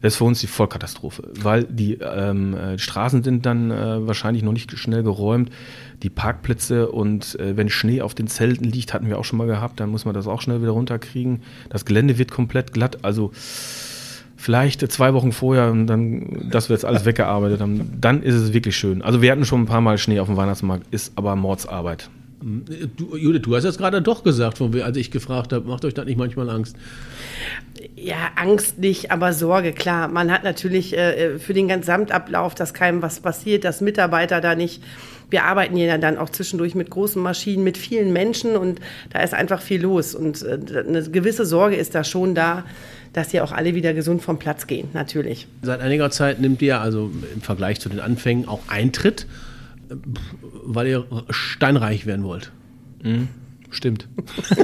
Das 0.00 0.12
ist 0.14 0.18
für 0.18 0.24
uns 0.24 0.40
die 0.40 0.46
Vollkatastrophe, 0.46 1.28
weil 1.40 1.64
die 1.64 1.94
ähm, 1.94 2.54
äh, 2.54 2.78
Straßen 2.78 3.24
sind 3.24 3.46
dann 3.46 3.70
äh, 3.72 4.06
wahrscheinlich 4.06 4.44
noch 4.44 4.52
nicht 4.52 4.70
schnell 4.78 5.02
geräumt, 5.02 5.50
die 6.04 6.10
Parkplätze 6.10 6.88
und 6.88 7.38
äh, 7.40 7.56
wenn 7.56 7.68
Schnee 7.68 8.02
auf 8.02 8.14
den 8.14 8.28
Zelten 8.28 8.64
liegt, 8.64 8.94
hatten 8.94 9.08
wir 9.08 9.18
auch 9.18 9.24
schon 9.24 9.38
mal 9.38 9.48
gehabt, 9.48 9.80
dann 9.80 9.90
muss 9.90 10.04
man 10.04 10.14
das 10.14 10.28
auch 10.28 10.40
schnell 10.40 10.62
wieder 10.62 10.70
runterkriegen. 10.70 11.42
Das 11.68 11.84
Gelände 11.84 12.16
wird 12.16 12.30
komplett 12.30 12.72
glatt, 12.72 12.98
also 13.02 13.32
vielleicht 14.38 14.90
zwei 14.90 15.12
Wochen 15.14 15.32
vorher 15.32 15.70
und 15.70 15.88
dann, 15.88 16.48
dass 16.50 16.68
wir 16.68 16.74
jetzt 16.74 16.84
alles 16.84 17.04
weggearbeitet 17.04 17.60
haben, 17.60 17.98
dann 18.00 18.22
ist 18.22 18.34
es 18.34 18.52
wirklich 18.52 18.76
schön. 18.76 19.02
Also 19.02 19.20
wir 19.20 19.30
hatten 19.32 19.44
schon 19.44 19.62
ein 19.62 19.66
paar 19.66 19.80
Mal 19.80 19.98
Schnee 19.98 20.20
auf 20.20 20.28
dem 20.28 20.36
Weihnachtsmarkt, 20.36 20.86
ist 20.92 21.12
aber 21.16 21.36
Mordsarbeit. 21.36 22.08
Du, 22.40 23.16
Judith, 23.16 23.42
du 23.42 23.56
hast 23.56 23.64
jetzt 23.64 23.78
gerade 23.78 24.00
doch 24.00 24.22
gesagt, 24.22 24.60
als 24.60 24.96
ich 24.96 25.10
gefragt 25.10 25.52
habe, 25.52 25.68
macht 25.68 25.84
euch 25.84 25.92
das 25.92 26.06
nicht 26.06 26.16
manchmal 26.16 26.48
Angst? 26.50 26.76
Ja, 27.96 28.30
Angst 28.36 28.78
nicht, 28.78 29.10
aber 29.10 29.32
Sorge, 29.32 29.72
klar. 29.72 30.06
Man 30.06 30.30
hat 30.30 30.44
natürlich 30.44 30.96
äh, 30.96 31.40
für 31.40 31.52
den 31.52 31.66
Gesamtablauf, 31.66 32.54
dass 32.54 32.72
keinem 32.74 33.02
was 33.02 33.18
passiert, 33.18 33.64
dass 33.64 33.80
Mitarbeiter 33.80 34.40
da 34.40 34.54
nicht 34.54 34.82
wir 35.30 35.44
arbeiten 35.44 35.76
ja 35.76 35.98
dann 35.98 36.16
auch 36.16 36.30
zwischendurch 36.30 36.74
mit 36.74 36.90
großen 36.90 37.20
Maschinen, 37.20 37.64
mit 37.64 37.76
vielen 37.76 38.12
Menschen 38.12 38.56
und 38.56 38.80
da 39.10 39.20
ist 39.20 39.34
einfach 39.34 39.60
viel 39.60 39.82
los. 39.82 40.14
Und 40.14 40.42
äh, 40.42 40.58
eine 40.86 41.02
gewisse 41.02 41.44
Sorge 41.44 41.76
ist 41.76 41.94
da 41.94 42.04
schon 42.04 42.34
da, 42.34 42.64
dass 43.12 43.28
die 43.28 43.40
auch 43.40 43.52
alle 43.52 43.74
wieder 43.74 43.94
gesund 43.94 44.22
vom 44.22 44.38
Platz 44.38 44.66
gehen, 44.66 44.88
natürlich. 44.92 45.46
Seit 45.62 45.80
einiger 45.80 46.10
Zeit 46.10 46.40
nimmt 46.40 46.62
ihr 46.62 46.80
also 46.80 47.10
im 47.34 47.40
Vergleich 47.40 47.80
zu 47.80 47.88
den 47.88 48.00
Anfängen 48.00 48.48
auch 48.48 48.60
Eintritt, 48.68 49.26
weil 50.64 50.86
ihr 50.86 51.04
steinreich 51.30 52.06
werden 52.06 52.24
wollt. 52.24 52.52
Mhm. 53.02 53.28
Stimmt. 53.70 54.08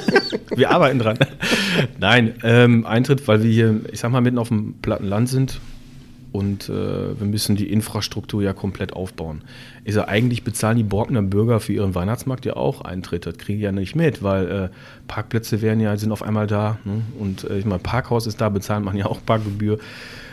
wir 0.57 0.71
arbeiten 0.71 0.99
dran. 0.99 1.19
Nein, 1.99 2.35
ähm, 2.43 2.87
Eintritt, 2.87 3.27
weil 3.29 3.43
wir 3.43 3.51
hier, 3.51 3.81
ich 3.93 4.01
sag 4.01 4.11
mal, 4.11 4.23
mitten 4.23 4.39
auf 4.39 4.49
dem 4.49 4.75
platten 4.81 5.07
Land 5.07 5.29
sind 5.29 5.61
und 6.35 6.69
äh, 6.69 7.17
wir 7.17 7.29
müssen 7.29 7.55
die 7.55 7.71
Infrastruktur 7.71 8.43
ja 8.43 8.53
komplett 8.53 8.93
aufbauen. 8.93 9.43
Ich 9.85 9.95
sage, 9.95 10.09
eigentlich 10.09 10.43
bezahlen 10.43 10.77
die 10.77 10.83
Borkner 10.83 11.23
Bürger 11.23 11.61
für 11.61 11.73
ihren 11.73 11.95
Weihnachtsmarkt 11.95 12.45
ja 12.45 12.57
auch 12.57 12.81
Eintritt. 12.81 13.25
Das 13.25 13.39
kriegen 13.39 13.61
die 13.61 13.65
ja 13.65 13.71
nicht 13.71 13.95
mit, 13.95 14.21
weil 14.21 14.51
äh, 14.51 14.69
Parkplätze 15.07 15.63
werden 15.63 15.79
ja, 15.79 15.97
sind 15.97 16.11
auf 16.11 16.25
einmal 16.25 16.49
da. 16.49 16.79
Ne? 16.83 17.03
Und 17.21 17.45
äh, 17.45 17.59
ich 17.59 17.65
meine, 17.65 17.79
Parkhaus 17.79 18.27
ist 18.27 18.41
da, 18.41 18.49
bezahlen 18.49 18.83
man 18.83 18.97
ja 18.97 19.07
auch 19.07 19.21
Parkgebühr. 19.25 19.79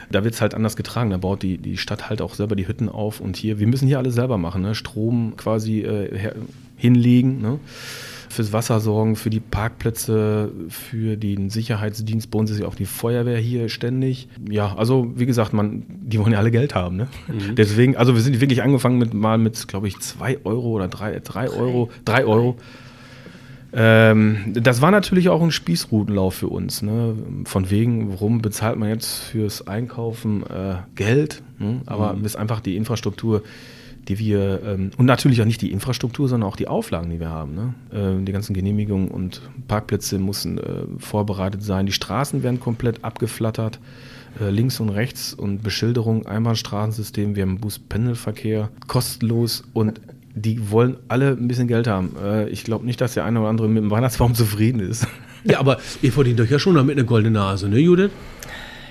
Da 0.10 0.24
wird 0.24 0.34
es 0.34 0.42
halt 0.42 0.56
anders 0.56 0.76
getragen. 0.76 1.12
Da 1.12 1.18
baut 1.18 1.44
die, 1.44 1.60
die 1.60 1.78
Stadt 1.78 2.10
halt 2.10 2.24
auch 2.24 2.34
selber 2.34 2.56
die 2.56 2.68
Hütten 2.68 2.90
auf. 2.90 3.20
Und 3.20 3.38
hier, 3.38 3.60
wir 3.60 3.68
müssen 3.68 3.88
hier 3.88 4.00
alles 4.00 4.16
selber 4.16 4.40
machen. 4.40 4.64
Ne? 4.64 4.74
Strom 4.74 5.36
quasi 5.38 5.82
äh, 5.82 6.18
her, 6.18 6.36
hinlegen. 6.78 7.42
Ne? 7.44 7.60
Fürs 8.32 8.54
Wasser 8.54 8.80
sorgen, 8.80 9.16
für 9.16 9.30
die 9.30 9.40
Parkplätze, 9.40 10.52
für 10.70 11.18
den 11.18 11.50
Sicherheitsdienst. 11.50 12.32
Bei 12.32 12.40
uns 12.40 12.50
ist 12.50 12.60
ja 12.60 12.68
auch 12.68 12.76
die 12.76 12.86
Feuerwehr 12.86 13.38
hier 13.38 13.70
ständig. 13.70 14.28
Ja, 14.50 14.76
also 14.76 15.12
wie 15.16 15.26
gesagt, 15.26 15.54
man, 15.54 15.84
die 15.88 16.20
wollen 16.20 16.32
ja 16.32 16.40
alle 16.40 16.52
Geld 16.52 16.74
haben. 16.74 16.96
Ne? 16.96 17.08
Mhm. 17.28 17.56
Deswegen, 17.56 17.96
also 17.98 18.16
wir 18.16 18.22
sind 18.22 18.42
wirklich 18.42 18.64
angefangen 18.64 18.98
mit 18.98 19.14
mal 19.14 19.38
mit, 19.38 19.68
glaube 19.68 19.88
ich, 19.88 20.00
zwei 20.00 20.40
Euro 20.44 20.70
oder 20.70 20.88
drei, 20.88 21.20
drei 21.20 21.50
Euro, 21.50 21.90
drei 22.06 22.26
Euro. 22.26 22.58
Ähm, 23.74 24.54
das 24.54 24.82
war 24.82 24.92
natürlich 24.92 25.30
auch 25.30 25.42
ein 25.42 25.52
Spießrutenlauf 25.52 26.36
für 26.36 26.48
uns. 26.48 26.82
Ne? 26.82 27.16
Von 27.46 27.70
wegen, 27.70 28.12
warum 28.12 28.42
bezahlt 28.42 28.78
man 28.78 28.90
jetzt 28.90 29.20
fürs 29.20 29.68
Einkaufen 29.68 30.44
äh, 30.44 30.76
Geld? 30.96 31.42
Ne? 31.60 31.82
Aber 31.86 32.14
mhm. 32.14 32.26
ist 32.26 32.36
einfach 32.36 32.60
die 32.60 32.76
Infrastruktur 32.76 33.44
die 34.08 34.20
wir, 34.20 34.62
ähm, 34.66 34.92
und 34.98 35.06
natürlich 35.06 35.42
auch 35.42 35.46
nicht 35.46 35.62
die 35.62 35.72
Infrastruktur, 35.72 36.28
sondern 36.28 36.50
auch 36.50 36.56
die 36.56 36.68
Auflagen, 36.68 37.10
die 37.10 37.20
wir 37.20 37.30
haben. 37.30 37.56
Ne? 37.56 37.74
Ähm, 37.94 38.26
die 38.26 38.32
ganzen 38.32 38.54
Genehmigungen 38.54 39.10
und 39.10 39.42
Parkplätze 39.68 40.18
müssen 40.20 40.58
äh, 40.58 40.84
vorbereitet 40.98 41.64
sein. 41.64 41.86
Die 41.86 41.92
Straßen 41.92 42.44
werden 42.44 42.60
komplett 42.60 43.04
abgeflattert. 43.04 43.80
äh, 44.40 44.50
links 44.50 44.80
und 44.80 44.90
rechts 44.90 45.34
und 45.34 45.64
Beschilderung, 45.64 46.26
Einbahnstraßensystem, 46.26 47.36
wir 47.36 47.44
haben 47.44 47.60
Bus-Pendelverkehr, 47.60 48.70
kostenlos 48.88 49.64
und 49.74 50.00
die 50.34 50.72
wollen 50.72 50.96
alle 51.10 51.32
ein 51.32 51.48
bisschen 51.48 51.68
Geld 51.68 51.88
haben. 51.88 52.16
Äh, 52.24 52.50
ich 52.50 52.64
glaube 52.64 52.86
nicht, 52.86 53.02
dass 53.02 53.14
der 53.14 53.26
eine 53.26 53.42
oder 53.42 53.50
andere 53.50 53.68
mit 53.68 53.84
dem 53.84 53.92
Weihnachtsbaum 53.92 54.34
zufrieden 54.36 54.80
ist. 54.80 55.08
Ja, 55.44 55.60
aber 55.60 55.80
ihr 56.02 56.12
verdient 56.12 56.40
euch 56.40 56.52
ja 56.52 56.60
schon 56.60 56.76
damit 56.76 56.98
eine 56.98 57.06
goldene 57.06 57.34
Nase, 57.40 57.68
ne, 57.68 57.80
Judith? 57.80 58.12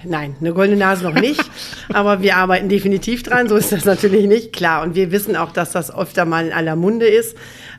Nein, 0.04 0.36
eine 0.40 0.52
goldene 0.52 0.78
Nase 0.78 1.04
noch 1.04 1.14
nicht, 1.14 1.42
aber 1.92 2.22
wir 2.22 2.36
arbeiten 2.36 2.68
definitiv 2.68 3.22
dran, 3.22 3.48
so 3.48 3.56
ist 3.56 3.72
das 3.72 3.84
natürlich 3.84 4.26
nicht, 4.26 4.52
klar. 4.52 4.82
Und 4.82 4.94
wir 4.94 5.12
wissen 5.12 5.36
auch, 5.36 5.52
dass 5.52 5.72
das 5.72 5.94
öfter 5.94 6.24
mal 6.24 6.46
in 6.46 6.52
aller 6.52 6.76
Munde 6.76 7.06
ist. 7.06 7.36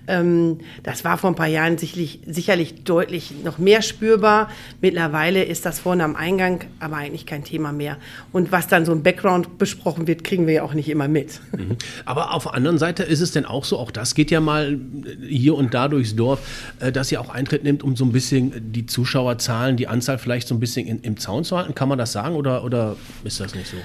Ähm, 0.07 0.59
das 0.83 1.03
war 1.03 1.17
vor 1.17 1.31
ein 1.31 1.35
paar 1.35 1.47
Jahren 1.47 1.77
sicherlich, 1.77 2.19
sicherlich 2.25 2.83
deutlich 2.83 3.33
noch 3.43 3.57
mehr 3.57 3.81
spürbar. 3.81 4.49
Mittlerweile 4.81 5.43
ist 5.43 5.65
das 5.65 5.79
vorne 5.79 6.03
am 6.03 6.15
Eingang 6.15 6.61
aber 6.79 6.97
eigentlich 6.97 7.25
kein 7.25 7.43
Thema 7.43 7.71
mehr. 7.71 7.97
Und 8.31 8.51
was 8.51 8.67
dann 8.67 8.85
so 8.85 8.91
im 8.91 9.03
Background 9.03 9.57
besprochen 9.57 10.07
wird, 10.07 10.23
kriegen 10.23 10.47
wir 10.47 10.53
ja 10.53 10.63
auch 10.63 10.73
nicht 10.73 10.89
immer 10.89 11.07
mit. 11.07 11.39
Mhm. 11.55 11.77
Aber 12.05 12.33
auf 12.33 12.43
der 12.43 12.53
anderen 12.53 12.77
Seite 12.77 13.03
ist 13.03 13.21
es 13.21 13.31
denn 13.31 13.45
auch 13.45 13.65
so, 13.65 13.77
auch 13.77 13.91
das 13.91 14.15
geht 14.15 14.31
ja 14.31 14.39
mal 14.39 14.79
hier 15.27 15.55
und 15.55 15.73
da 15.73 15.87
durchs 15.87 16.15
Dorf, 16.15 16.39
äh, 16.79 16.91
dass 16.91 17.11
ihr 17.11 17.21
auch 17.21 17.29
Eintritt 17.29 17.63
nimmt, 17.63 17.83
um 17.83 17.95
so 17.95 18.05
ein 18.05 18.11
bisschen 18.11 18.71
die 18.71 18.85
Zuschauerzahlen, 18.85 19.77
die 19.77 19.87
Anzahl 19.87 20.17
vielleicht 20.17 20.47
so 20.47 20.55
ein 20.55 20.59
bisschen 20.59 20.87
in, 20.87 21.01
im 21.01 21.17
Zaun 21.17 21.43
zu 21.43 21.57
halten. 21.57 21.75
Kann 21.75 21.89
man 21.89 21.97
das 21.97 22.11
sagen 22.11 22.35
oder, 22.35 22.63
oder 22.63 22.95
ist 23.23 23.39
das 23.39 23.55
nicht 23.55 23.67
so? 23.67 23.77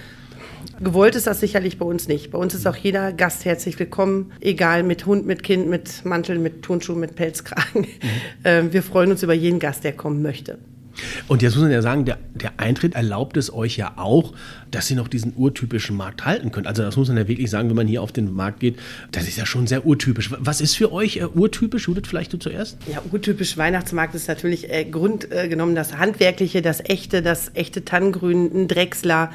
Gewollt 0.81 1.15
ist 1.15 1.27
das 1.27 1.41
sicherlich 1.41 1.79
bei 1.79 1.87
uns 1.87 2.07
nicht. 2.07 2.31
Bei 2.31 2.39
uns 2.39 2.55
ist 2.55 2.67
auch 2.67 2.77
jeder 2.77 3.13
Gast 3.13 3.45
herzlich 3.47 3.79
willkommen, 3.79 4.33
egal 4.41 4.83
mit 4.83 5.07
Hund, 5.07 5.27
mit 5.27 5.43
Kind, 5.43 5.69
mit 5.69 6.05
Mantel, 6.05 6.39
mit 6.39 6.63
Turnschuh, 6.63 6.95
mit 6.95 7.17
Pelzkragen. 7.17 7.83
Mhm. 7.83 7.87
Ähm, 8.45 8.73
wir 8.73 8.83
freuen 8.83 9.11
uns 9.11 9.23
über 9.23 9.33
jeden 9.33 9.59
Gast, 9.59 9.85
der 9.85 9.95
kommen 9.95 10.21
möchte. 10.21 10.59
Und 11.29 11.43
jetzt 11.43 11.55
muss 11.55 11.63
man 11.63 11.73
ja 11.73 11.83
sagen, 11.83 12.05
der, 12.05 12.19
der, 12.35 12.53
Eintritt 12.59 12.95
erlaubt 12.95 13.37
es 13.37 13.53
euch 13.53 13.77
ja 13.77 13.93
auch, 13.97 14.33
dass 14.71 14.91
ihr 14.91 14.97
noch 14.97 15.09
diesen 15.09 15.35
urtypischen 15.37 15.97
Markt 15.97 16.25
halten 16.25 16.51
könnt. 16.51 16.67
Also 16.67 16.83
das 16.83 16.97
muss 16.97 17.09
man 17.09 17.17
ja 17.17 17.29
wirklich 17.29 17.51
sagen, 17.51 17.69
wenn 17.69 17.77
man 17.77 17.87
hier 17.87 18.03
auf 18.03 18.13
den 18.13 18.33
Markt 18.33 18.61
geht, 18.61 18.79
das 19.13 19.29
ist 19.29 19.37
ja 19.37 19.47
schon 19.47 19.67
sehr 19.67 19.87
urtypisch. 19.87 20.31
Was 20.39 20.61
ist 20.61 20.77
für 20.77 20.93
euch 20.93 21.19
äh, 21.19 21.27
urtypisch? 21.27 21.87
Judith, 21.87 22.05
vielleicht 22.09 22.33
du 22.33 22.39
zuerst? 22.39 22.79
Ja, 22.91 23.03
urtypisch 23.13 23.57
Weihnachtsmarkt 23.57 24.15
ist 24.15 24.29
natürlich 24.29 24.71
äh, 24.71 24.85
grundgenommen 24.85 25.75
das 25.75 25.97
Handwerkliche, 25.97 26.63
das 26.63 26.81
Echte, 26.81 27.23
das 27.23 27.51
echte 27.55 27.85
Tannengrün, 27.85 28.51
ein 28.55 28.69
Drechsler, 28.69 29.31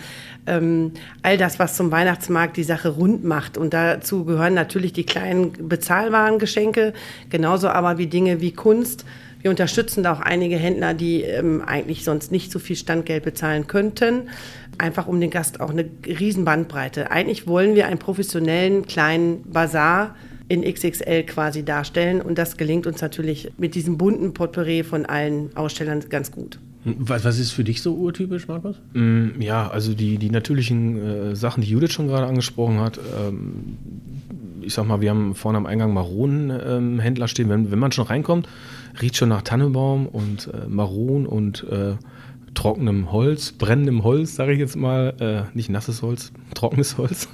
ähm, 0.48 0.92
all 1.22 1.38
das, 1.38 1.60
was 1.60 1.76
zum 1.76 1.92
Weihnachtsmarkt 1.92 2.58
die 2.58 2.64
Sache 2.64 2.90
rund 2.90 3.24
macht. 3.24 3.58
Und 3.58 3.74
dazu 3.74 4.26
gehören 4.26 4.54
natürlich 4.54 4.94
die 4.94 5.06
kleinen 5.06 5.70
bezahlbaren 5.70 6.40
Geschenke, 6.40 6.94
genauso 7.30 7.70
aber 7.70 7.98
wie 7.98 8.08
Dinge 8.08 8.42
wie 8.42 8.52
Kunst, 8.52 9.06
wir 9.42 9.52
unterstützen 9.52 10.04
da 10.04 10.14
auch 10.14 10.20
einige 10.20 10.58
Händler, 10.58 10.94
die 10.94 11.22
ähm, 11.22 11.62
eigentlich 11.66 12.04
sonst 12.04 12.32
nicht 12.32 12.52
so 12.52 12.60
viel 12.60 12.76
Standgeld 12.76 13.24
bezahlen 13.24 13.68
könnten, 13.68 14.30
einfach 14.78 15.08
um 15.08 15.20
den 15.20 15.30
Gast 15.30 15.60
auch 15.60 15.70
eine 15.70 15.86
riesen 16.06 16.46
Bandbreite. 16.46 17.12
Eigentlich 17.12 17.48
wollen 17.48 17.76
wir 17.76 17.88
einen 17.88 18.00
professionellen 18.00 18.86
kleinen 18.86 19.44
Bazar 19.44 20.16
in 20.48 20.64
XXL 20.64 21.24
quasi 21.24 21.64
darstellen 21.64 22.22
und 22.22 22.38
das 22.38 22.58
gelingt 22.58 22.86
uns 22.86 23.02
natürlich 23.02 23.52
mit 23.58 23.74
diesem 23.74 23.98
bunten 23.98 24.34
Potpourri 24.34 24.84
von 24.84 25.06
allen 25.06 25.56
Ausstellern 25.56 26.04
ganz 26.10 26.32
gut. 26.32 26.60
Was, 26.84 27.24
was 27.24 27.40
ist 27.40 27.52
für 27.52 27.64
dich 27.64 27.82
so 27.82 27.94
urtypisch, 27.94 28.48
Markus? 28.48 28.76
Mm, 28.94 29.40
ja, 29.40 29.70
also 29.70 29.94
die, 29.94 30.18
die 30.18 30.32
natürlichen 30.32 31.32
äh, 31.32 31.36
Sachen, 31.36 31.62
die 31.62 31.70
Judith 31.70 31.92
schon 31.92 32.08
gerade 32.08 32.26
angesprochen 32.26 32.80
hat. 32.80 33.00
Ähm, 33.20 33.78
ich 34.62 34.74
sag 34.74 34.88
mal, 34.88 35.00
wir 35.00 35.12
haben 35.12 35.36
vorne 35.36 35.60
am 35.60 35.68
Eingang 35.68 35.94
Maronenhändler 35.94 37.26
ähm, 37.26 37.28
stehen. 37.28 37.50
Wenn, 37.50 37.72
wenn 37.72 37.80
man 37.80 37.92
schon 37.92 38.06
reinkommt, 38.06 38.48
riecht 39.02 39.18
schon 39.18 39.30
nach 39.30 39.42
Tannenbaum 39.42 40.08
und 40.08 40.48
äh, 40.48 40.68
Maron 40.68 41.26
und 41.26 41.64
äh, 41.70 41.96
trockenem 42.54 43.12
Holz, 43.12 43.54
brennendem 43.54 44.04
Holz, 44.04 44.36
sage 44.36 44.54
ich 44.54 44.60
jetzt 44.60 44.76
mal, 44.76 45.14
äh, 45.20 45.56
nicht 45.56 45.70
nasses 45.70 46.02
Holz, 46.02 46.32
trockenes 46.54 46.98
Holz. 46.98 47.30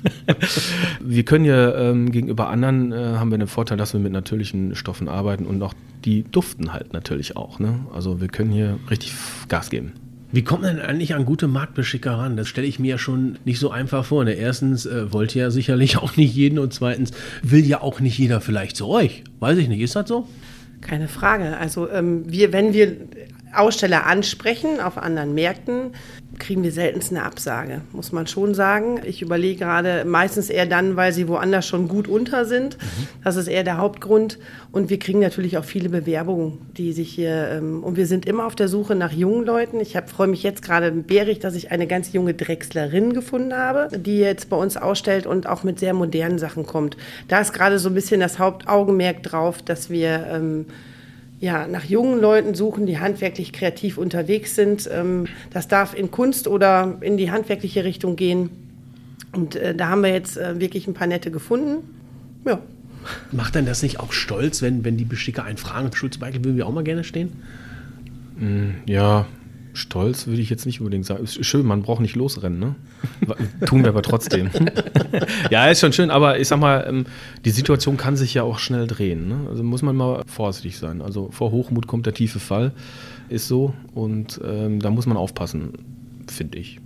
wir 1.00 1.24
können 1.24 1.46
ja 1.46 1.74
ähm, 1.76 2.12
gegenüber 2.12 2.50
anderen 2.50 2.92
äh, 2.92 3.16
haben 3.16 3.32
wir 3.32 3.38
den 3.38 3.48
Vorteil, 3.48 3.78
dass 3.78 3.94
wir 3.94 4.00
mit 4.00 4.12
natürlichen 4.12 4.76
Stoffen 4.76 5.08
arbeiten 5.08 5.46
und 5.46 5.62
auch 5.62 5.74
die 6.06 6.24
duften 6.24 6.74
halt 6.74 6.94
natürlich 6.94 7.36
auch. 7.36 7.60
Ne? 7.60 7.80
Also 7.94 8.22
wir 8.22 8.28
können 8.28 8.52
hier 8.52 8.78
richtig 8.90 9.14
Gas 9.48 9.70
geben. 9.70 9.94
Wie 10.32 10.44
kommt 10.44 10.64
man 10.64 10.76
denn 10.76 10.86
eigentlich 10.86 11.16
an 11.16 11.24
gute 11.24 11.48
Marktbeschicker 11.48 12.12
ran? 12.12 12.36
Das 12.36 12.50
stelle 12.50 12.68
ich 12.68 12.80
mir 12.80 12.92
ja 12.92 12.98
schon 12.98 13.38
nicht 13.46 13.60
so 13.60 13.72
einfach 13.72 14.04
vor. 14.04 14.26
Ne? 14.26 14.34
Erstens 14.34 14.86
äh, 14.86 15.12
wollt 15.14 15.36
ihr 15.36 15.44
ja 15.44 15.52
sicherlich 15.52 15.98
auch 16.02 16.18
nicht 16.18 16.36
jeden 16.36 16.60
und 16.60 16.74
zweitens 16.74 17.12
will 17.42 17.66
ja 17.66 17.82
auch 17.82 18.00
nicht 18.00 18.18
jeder 18.18 18.42
vielleicht 18.42 18.76
zu 18.76 18.88
euch. 18.88 19.24
Weiß 19.40 19.58
ich 19.58 19.70
nicht, 19.70 19.80
ist 19.80 19.96
das 19.96 20.08
so? 20.08 20.28
Keine 20.82 21.08
Frage. 21.08 21.58
Also 21.58 21.90
ähm, 21.90 22.24
wir, 22.32 22.54
wenn 22.54 22.74
wir 22.74 22.96
Aussteller 23.54 24.06
ansprechen 24.06 24.80
auf 24.80 24.98
anderen 24.98 25.34
Märkten, 25.34 25.92
kriegen 26.40 26.64
wir 26.64 26.72
seltenst 26.72 27.12
eine 27.12 27.24
Absage, 27.24 27.82
muss 27.92 28.12
man 28.12 28.28
schon 28.28 28.54
sagen. 28.54 29.00
Ich 29.06 29.22
überlege 29.22 29.60
gerade 29.60 30.06
meistens 30.06 30.50
eher 30.50 30.66
dann, 30.66 30.96
weil 30.96 31.12
sie 31.14 31.28
woanders 31.28 31.66
schon 31.68 31.88
gut 31.88 32.08
unter 32.08 32.46
sind. 32.46 32.78
Mhm. 32.78 33.08
Das 33.24 33.36
ist 33.36 33.48
eher 33.48 33.64
der 33.64 33.78
Hauptgrund. 33.78 34.38
Und 34.72 34.90
wir 34.90 35.00
kriegen 35.00 35.20
natürlich 35.20 35.58
auch 35.58 35.66
viele 35.66 35.90
Bewerbungen, 35.90 36.60
die 36.78 36.94
sich 36.94 37.10
hier. 37.10 37.50
Ähm, 37.52 37.84
und 37.84 37.98
wir 37.98 38.06
sind 38.06 38.26
immer 38.26 38.46
auf 38.46 38.56
der 38.56 38.68
Suche 38.68 38.96
nach 38.96 39.12
jungen 39.12 39.46
Leuten. 39.46 39.80
Ich 39.80 39.98
freue 40.06 40.28
mich 40.28 40.44
jetzt 40.44 40.62
gerade 40.62 40.92
bärig, 40.92 41.40
dass 41.40 41.56
ich 41.56 41.72
eine 41.72 41.88
ganz 41.88 42.14
junge 42.14 42.34
Drechslerin 42.34 43.14
gefunden 43.14 43.56
habe, 43.56 43.90
die 43.98 44.20
jetzt 44.20 44.50
bei 44.50 44.58
uns 44.58 44.78
ausstellt 44.78 45.26
und 45.26 45.48
auch 45.48 45.64
mit 45.64 45.80
sehr 45.80 45.94
modernen 45.94 46.38
Sachen 46.38 46.66
kommt. 46.66 46.98
Da 47.28 47.40
ist 47.40 47.54
gerade 47.54 47.80
so 47.80 47.90
ein 47.90 47.96
bisschen 47.96 48.20
das 48.20 48.38
Hauptaugenmerk 48.38 49.24
drauf, 49.24 49.62
dass 49.62 49.90
wir. 49.90 50.28
Ähm, 50.32 50.66
ja, 51.40 51.68
nach 51.68 51.84
jungen 51.84 52.20
Leuten 52.20 52.56
suchen, 52.56 52.86
die 52.86 53.00
handwerklich 53.00 53.54
kreativ 53.54 53.98
unterwegs 53.98 54.56
sind. 54.56 54.90
Ähm, 54.92 55.26
das 55.52 55.68
darf 55.68 55.94
in 55.94 56.10
Kunst 56.10 56.48
oder 56.48 56.98
in 57.02 57.18
die 57.18 57.32
handwerkliche 57.32 57.84
Richtung 57.84 58.16
gehen. 58.16 58.50
Und 59.34 59.56
äh, 59.56 59.76
da 59.76 59.90
haben 59.90 60.02
wir 60.02 60.12
jetzt 60.12 60.38
äh, 60.38 60.60
wirklich 60.60 60.88
ein 60.88 60.94
paar 60.94 61.08
nette 61.08 61.30
gefunden. 61.30 61.84
Ja. 62.46 62.60
Macht 63.32 63.56
denn 63.56 63.66
das 63.66 63.84
nicht 63.84 64.00
auch 64.00 64.12
stolz, 64.12 64.62
wenn, 64.62 64.84
wenn 64.84 64.98
die 64.98 65.06
Besticker 65.06 65.44
einen 65.44 65.58
fragen, 65.58 65.94
Schulze 65.94 66.20
Beikel 66.20 66.44
würden 66.44 66.58
wir 66.58 66.66
auch 66.66 66.74
mal 66.74 66.84
gerne 66.84 67.04
stehen? 67.04 67.34
Mm, 68.38 68.70
ja, 68.86 69.28
Stolz 69.78 70.26
würde 70.26 70.42
ich 70.42 70.50
jetzt 70.50 70.66
nicht 70.66 70.80
unbedingt 70.82 71.06
sagen. 71.06 71.24
Ist 71.24 71.46
schön, 71.46 71.66
man 71.66 71.84
braucht 71.84 72.02
nicht 72.02 72.16
losrennen, 72.16 72.60
ne? 72.60 72.76
Tun 73.68 73.84
wir 73.84 73.90
aber 73.90 74.02
trotzdem. 74.02 74.50
ja, 75.52 75.70
ist 75.70 75.82
schon 75.82 75.94
schön, 75.94 76.10
aber 76.10 76.40
ich 76.40 76.48
sag 76.48 76.60
mal, 76.60 76.86
ähm, 76.88 77.06
die 77.46 77.52
Situation 77.52 77.96
kann 77.96 78.18
sich 78.18 78.34
ja 78.34 78.42
auch 78.42 78.58
schnell 78.58 78.88
drehen. 78.88 79.28
Ne? 79.28 79.48
Also 79.50 79.64
muss 79.64 79.84
man 79.84 79.96
mal 79.96 80.24
vorsichtig 80.26 80.80
sein. 80.80 81.02
Also 81.02 81.30
vor 81.32 81.52
Hochmut 81.52 81.86
kommt 81.86 82.08
der 82.08 82.14
tiefe 82.14 82.40
Fall, 82.40 82.72
ist 83.30 83.48
so. 83.48 83.76
Und 83.94 84.42
ähm, 84.44 84.80
da 84.80 84.90
muss 84.90 85.06
man 85.06 85.16
aufpassen, 85.16 85.74
finde 86.28 86.58
ich. 86.58 86.80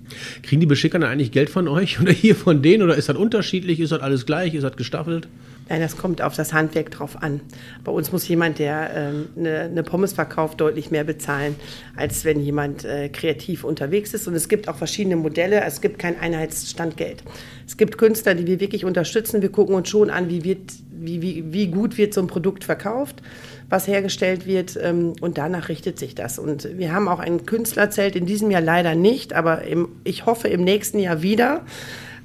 Kriegen 0.44 0.60
die 0.60 0.68
Beschicker 0.68 1.00
dann 1.00 1.10
eigentlich 1.10 1.32
Geld 1.32 1.50
von 1.50 1.70
euch 1.70 2.00
oder 2.02 2.12
hier 2.12 2.36
von 2.36 2.62
denen? 2.62 2.84
Oder 2.84 2.98
ist 2.98 3.08
das 3.08 3.16
unterschiedlich? 3.16 3.80
Ist 3.80 3.94
das 3.94 4.02
alles 4.02 4.26
gleich? 4.26 4.54
Ist 4.54 4.64
das 4.64 4.76
gestaffelt? 4.76 5.30
Nein, 5.72 5.80
das 5.80 5.96
kommt 5.96 6.22
auf 6.22 6.36
das 6.36 6.51
Handwerk 6.51 6.92
drauf 6.92 7.24
an. 7.24 7.40
Bei 7.86 7.94
uns 7.94 8.12
muss 8.12 8.28
jemand, 8.28 8.60
der 8.60 8.92
ähm, 8.94 9.30
eine, 9.38 9.60
eine, 9.62 9.84
Pommes 9.84 10.12
verkauft, 10.12 10.60
deutlich 10.60 10.92
mehr 10.92 11.06
bezahlen, 11.06 11.56
als 11.96 12.25
wenn 12.25 12.42
jemand 12.42 12.84
äh, 12.84 13.08
kreativ 13.08 13.63
unterwegs 13.63 14.13
ist. 14.13 14.28
Und 14.28 14.34
es 14.34 14.50
gibt 14.50 14.68
auch 14.68 14.75
verschiedene 14.75 15.16
Modelle. 15.16 15.63
Es 15.63 15.80
gibt 15.80 15.98
kein 15.98 16.20
Einheitsstandgeld. 16.20 17.24
Es 17.66 17.78
gibt 17.78 17.98
Künstler, 17.98 18.36
die 18.36 18.48
wir 18.48 18.60
wirklich 18.60 18.84
unterstützen. 18.84 19.42
Wir 19.42 19.50
gucken 19.50 19.74
uns 19.74 19.88
schon 19.88 20.10
an, 20.10 20.28
wie, 20.28 20.44
wird, 20.44 20.74
wie, 20.92 21.22
wie, 21.22 21.54
wie 21.54 21.68
gut 21.68 21.98
wird 21.98 22.13
so 22.13 22.20
ein 22.20 22.28
Produkt 22.28 22.66
verkauft, 22.66 23.22
was 23.70 23.88
hergestellt 23.88 24.46
wird. 24.46 24.78
Ähm, 24.82 25.13
und 25.22 25.38
danach 25.38 25.70
richtet 25.70 25.98
sich 25.98 26.16
das. 26.16 26.38
Und 26.38 26.68
wir 26.78 26.92
haben 26.92 27.08
auch 27.08 27.20
ein 27.20 27.46
Künstlerzelt 27.46 28.18
in 28.18 28.25
diesem 28.25 28.51
Jahr 28.51 28.60
leider 28.60 28.94
nicht, 28.94 29.32
aber 29.32 29.62
im, 29.62 29.88
ich 30.04 30.25
hoffe 30.25 30.50
im 30.50 30.66
nächsten 30.66 31.00
Jahr 31.00 31.22
wieder. 31.22 31.62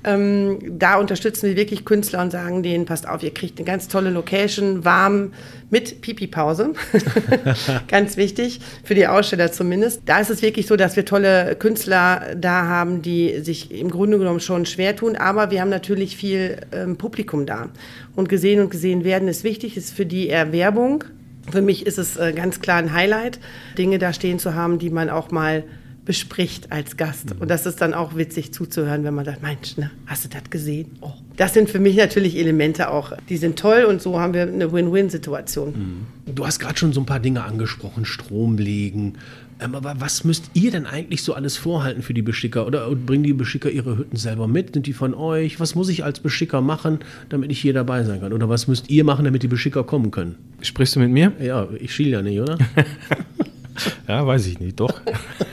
Ähm, 0.04 0.58
da 0.78 0.96
unterstützen 0.96 1.48
wir 1.48 1.56
wirklich 1.56 1.84
Künstler 1.84 2.22
und 2.22 2.30
sagen 2.30 2.62
denen, 2.62 2.84
passt 2.86 3.08
auf, 3.08 3.22
ihr 3.22 3.34
kriegt 3.34 3.58
eine 3.58 3.66
ganz 3.66 3.88
tolle 3.88 4.10
Location, 4.10 4.84
warm, 4.84 5.32
mit 5.70 6.00
Pipi-Pause. 6.00 6.74
ganz 7.88 8.16
wichtig, 8.16 8.60
für 8.84 8.94
die 8.94 9.06
Aussteller 9.06 9.50
zumindest. 9.50 10.02
Da 10.06 10.20
ist 10.20 10.30
es 10.30 10.42
wirklich 10.42 10.66
so, 10.66 10.76
dass 10.76 10.96
wir 10.96 11.04
tolle 11.04 11.56
Künstler 11.56 12.36
da 12.36 12.66
haben, 12.66 13.02
die 13.02 13.40
sich 13.40 13.72
im 13.72 13.90
Grunde 13.90 14.18
genommen 14.18 14.40
schon 14.40 14.66
schwer 14.66 14.94
tun, 14.94 15.16
aber 15.16 15.50
wir 15.50 15.60
haben 15.60 15.70
natürlich 15.70 16.16
viel 16.16 16.58
ähm, 16.72 16.96
Publikum 16.96 17.46
da. 17.46 17.68
Und 18.14 18.28
gesehen 18.28 18.60
und 18.60 18.70
gesehen 18.70 19.04
werden 19.04 19.28
ist 19.28 19.44
wichtig, 19.44 19.76
ist 19.76 19.92
für 19.92 20.06
die 20.06 20.30
Erwerbung. 20.30 21.04
Für 21.50 21.62
mich 21.62 21.86
ist 21.86 21.98
es 21.98 22.16
äh, 22.16 22.32
ganz 22.32 22.60
klar 22.60 22.78
ein 22.78 22.92
Highlight, 22.92 23.38
Dinge 23.76 23.98
da 23.98 24.12
stehen 24.12 24.38
zu 24.38 24.54
haben, 24.54 24.78
die 24.78 24.90
man 24.90 25.10
auch 25.10 25.30
mal 25.30 25.64
bespricht 26.06 26.72
als 26.72 26.96
Gast. 26.96 27.34
Und 27.38 27.50
das 27.50 27.66
ist 27.66 27.82
dann 27.82 27.92
auch 27.92 28.16
witzig 28.16 28.54
zuzuhören, 28.54 29.04
wenn 29.04 29.12
man 29.12 29.24
sagt, 29.26 29.42
Mensch, 29.42 29.76
ne, 29.76 29.90
hast 30.06 30.24
du 30.24 30.28
das 30.28 30.48
gesehen? 30.48 30.92
Oh. 31.02 31.12
Das 31.36 31.52
sind 31.52 31.68
für 31.68 31.80
mich 31.80 31.96
natürlich 31.96 32.36
Elemente 32.36 32.90
auch, 32.90 33.12
die 33.28 33.36
sind 33.36 33.58
toll 33.58 33.84
und 33.84 34.00
so 34.00 34.18
haben 34.18 34.32
wir 34.32 34.42
eine 34.42 34.72
Win-Win-Situation. 34.72 36.06
Mhm. 36.24 36.34
Du 36.34 36.46
hast 36.46 36.60
gerade 36.60 36.78
schon 36.78 36.92
so 36.92 37.00
ein 37.00 37.06
paar 37.06 37.20
Dinge 37.20 37.44
angesprochen, 37.44 38.06
Strom 38.06 38.56
legen. 38.56 39.14
Ähm, 39.58 39.74
aber 39.74 40.00
was 40.00 40.24
müsst 40.24 40.50
ihr 40.54 40.70
denn 40.70 40.86
eigentlich 40.86 41.22
so 41.22 41.34
alles 41.34 41.56
vorhalten 41.56 42.02
für 42.02 42.14
die 42.14 42.22
Beschicker? 42.22 42.66
Oder 42.66 42.88
bringen 42.94 43.24
die 43.24 43.32
Beschicker 43.32 43.70
ihre 43.70 43.98
Hütten 43.98 44.16
selber 44.16 44.46
mit? 44.46 44.74
Sind 44.74 44.86
die 44.86 44.92
von 44.92 45.12
euch? 45.14 45.58
Was 45.60 45.74
muss 45.74 45.88
ich 45.88 46.04
als 46.04 46.20
Beschicker 46.20 46.60
machen, 46.60 47.00
damit 47.30 47.50
ich 47.50 47.60
hier 47.60 47.72
dabei 47.72 48.04
sein 48.04 48.20
kann? 48.20 48.32
Oder 48.32 48.48
was 48.48 48.68
müsst 48.68 48.90
ihr 48.90 49.04
machen, 49.04 49.24
damit 49.24 49.42
die 49.42 49.48
Beschicker 49.48 49.84
kommen 49.84 50.10
können? 50.10 50.36
Sprichst 50.62 50.96
du 50.96 51.00
mit 51.00 51.10
mir? 51.10 51.32
Ja, 51.40 51.68
ich 51.80 51.94
schiel 51.94 52.08
ja 52.08 52.22
nicht, 52.22 52.40
oder? 52.40 52.58
Ja, 54.08 54.26
weiß 54.26 54.46
ich 54.46 54.60
nicht, 54.60 54.78
doch. 54.78 55.00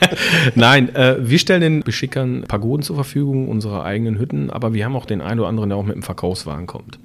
Nein, 0.54 0.94
äh, 0.94 1.16
wir 1.18 1.38
stellen 1.38 1.60
den 1.60 1.80
Beschickern 1.80 2.44
Pagoden 2.46 2.82
zur 2.82 2.94
Verfügung, 2.94 3.48
unsere 3.48 3.82
eigenen 3.82 4.18
Hütten, 4.18 4.50
aber 4.50 4.74
wir 4.74 4.84
haben 4.84 4.94
auch 4.94 5.06
den 5.06 5.20
einen 5.20 5.40
oder 5.40 5.48
anderen, 5.48 5.70
der 5.70 5.78
auch 5.78 5.84
mit 5.84 5.96
dem 5.96 6.02
Verkaufswagen 6.02 6.66
kommt. 6.66 6.98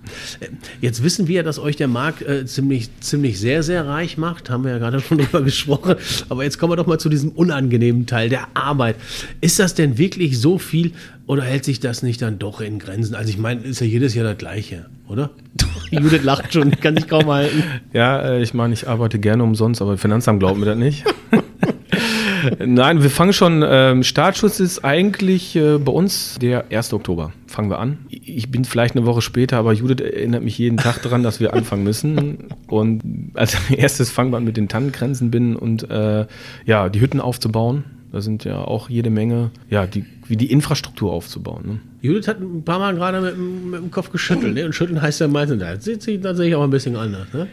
Jetzt 0.80 1.04
wissen 1.04 1.28
wir 1.28 1.38
ja, 1.38 1.44
dass 1.44 1.58
euch 1.58 1.76
der 1.76 1.88
Markt 1.88 2.22
äh, 2.22 2.46
ziemlich, 2.46 2.90
ziemlich 3.00 3.40
sehr, 3.40 3.64
sehr 3.64 3.88
reich 3.88 4.18
macht. 4.18 4.50
Haben 4.50 4.64
wir 4.64 4.72
ja 4.72 4.78
gerade 4.78 5.00
schon 5.00 5.18
drüber 5.20 5.42
gesprochen. 5.42 5.96
Aber 6.30 6.44
jetzt 6.44 6.60
kommen 6.60 6.72
wir 6.72 6.78
doch 6.78 6.88
mal 6.88 7.00
zu 7.00 7.10
diesem 7.10 7.32
unangenehmen 7.32 8.06
Teil 8.06 8.30
der 8.30 8.48
Arbeit. 8.54 8.96
Ist 9.42 9.60
das 9.60 9.74
denn 9.74 9.98
wirklich 9.98 10.40
so 10.40 10.60
viel 10.60 10.92
oder 11.30 11.44
hält 11.44 11.64
sich 11.64 11.80
das 11.80 12.02
nicht 12.02 12.24
dann 12.24 12.40
doch 12.40 12.60
in 12.60 12.80
Grenzen? 12.80 13.14
Also 13.14 13.30
ich 13.30 13.38
meine, 13.38 13.62
ist 13.62 13.82
ja 13.82 13.86
jedes 13.86 14.16
Jahr 14.16 14.26
das 14.26 14.40
Gleiche, 14.40 14.88
oder? 15.08 15.30
Judith 15.92 16.24
lacht 16.24 16.52
schon, 16.52 16.72
kann 16.72 16.96
sich 16.96 17.08
kaum 17.08 17.28
halten. 17.28 17.64
Ja, 17.94 18.20
äh, 18.20 18.42
ich 18.42 18.56
meine, 18.56 18.74
ich 18.74 18.88
arbeite 18.88 19.20
gerne 19.20 19.44
umsonst, 19.44 19.80
aber 19.80 19.96
Finanzamt 20.00 20.40
glaubt 20.40 20.58
mir 20.58 20.66
das 20.66 20.78
nicht. 20.78 21.06
Nein, 22.66 23.04
wir 23.04 23.12
fangen 23.12 23.34
schon, 23.34 23.64
ähm, 23.64 24.02
Startschutz 24.02 24.60
ist 24.60 24.84
eigentlich 24.84 25.56
äh, 25.56 25.78
bei 25.78 25.92
uns 25.92 26.40
der 26.42 26.72
1. 26.72 26.94
Oktober. 26.94 27.32
Fangen 27.46 27.70
wir 27.70 27.78
an. 27.78 28.00
Ich 28.10 28.50
bin 28.50 28.66
vielleicht 28.66 28.96
eine 28.96 29.06
Woche 29.06 29.22
später, 29.22 29.58
aber 29.58 29.74
Judith 29.74 30.04
erinnert 30.04 30.44
mich 30.44 30.58
jeden 30.58 30.78
Tag 30.78 31.04
daran, 31.04 31.22
dass 31.22 31.40
wir 31.40 31.54
anfangen 31.54 31.84
müssen. 31.84 32.48
Und 32.66 33.04
als 33.36 33.56
erstes 33.70 34.10
fangen 34.10 34.32
wir 34.32 34.38
an 34.38 34.46
mit 34.46 34.58
den 34.58 34.68
Tannengrenzen 34.68 35.30
bin 35.30 35.56
und 35.56 35.92
äh, 35.92 36.26
ja, 36.66 36.90
die 36.90 37.02
Hütten 37.02 37.22
aufzubauen. 37.22 37.84
Da 38.12 38.22
sind 38.22 38.44
ja 38.44 38.58
auch 38.58 38.90
jede 38.90 39.10
Menge, 39.10 39.52
ja, 39.70 39.86
die, 39.86 40.06
wie 40.28 40.36
die 40.36 40.52
Infrastruktur 40.52 41.12
aufzubauen. 41.12 41.64
Ne? 41.66 41.80
Judith 42.02 42.28
hat 42.28 42.40
ein 42.40 42.64
paar 42.64 42.80
Mal 42.80 42.96
gerade 42.96 43.22
mit, 43.22 43.38
mit 43.38 43.82
dem 43.82 43.92
Kopf 43.92 44.12
geschüttelt. 44.12 44.56
Ne? 44.56 44.66
Und 44.66 44.74
schütteln 44.74 45.02
heißt 45.02 45.20
ja 45.20 45.28
meistens, 45.28 45.60
das 45.60 45.84
sieht 45.84 46.02
sie 46.02 46.20
tatsächlich 46.20 46.56
auch 46.56 46.64
ein 46.64 46.72
bisschen 46.72 46.96
anders. 46.96 47.28
Ne? 47.34 47.48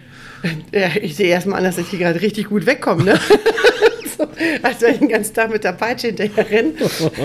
Ja, 0.73 0.89
ich 1.01 1.17
sehe 1.17 1.29
erstmal 1.29 1.59
an, 1.59 1.65
dass 1.65 1.79
ich 1.79 1.89
hier 1.89 1.99
gerade 1.99 2.21
richtig 2.21 2.49
gut 2.49 2.65
wegkomme. 2.67 3.05
Ne? 3.05 3.21
als 4.63 4.83
ich 4.83 4.99
den 4.99 5.09
ganzen 5.09 5.35
Tag 5.35 5.51
mit 5.51 5.65
der 5.65 5.73
Peitsche 5.73 6.09
hinterher 6.09 6.51
renne. 6.51 6.73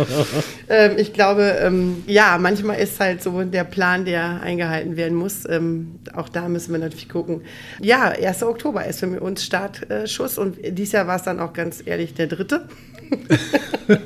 ähm, 0.69 0.91
ich 0.97 1.13
glaube, 1.13 1.57
ähm, 1.61 2.03
ja, 2.07 2.37
manchmal 2.39 2.79
ist 2.79 2.99
halt 2.99 3.21
so 3.23 3.43
der 3.43 3.63
Plan, 3.63 4.05
der 4.05 4.41
eingehalten 4.41 4.97
werden 4.97 5.17
muss. 5.17 5.47
Ähm, 5.49 5.99
auch 6.13 6.29
da 6.29 6.47
müssen 6.47 6.71
wir 6.71 6.79
natürlich 6.79 7.09
gucken. 7.09 7.41
Ja, 7.81 8.09
1. 8.09 8.43
Oktober 8.43 8.85
ist 8.85 8.99
für 8.99 9.19
uns 9.19 9.43
Startschuss 9.43 10.37
und 10.37 10.57
dieses 10.61 10.93
Jahr 10.93 11.07
war 11.07 11.17
es 11.17 11.23
dann 11.23 11.39
auch 11.39 11.53
ganz 11.53 11.83
ehrlich 11.85 12.13
der 12.13 12.27
dritte. 12.27 12.67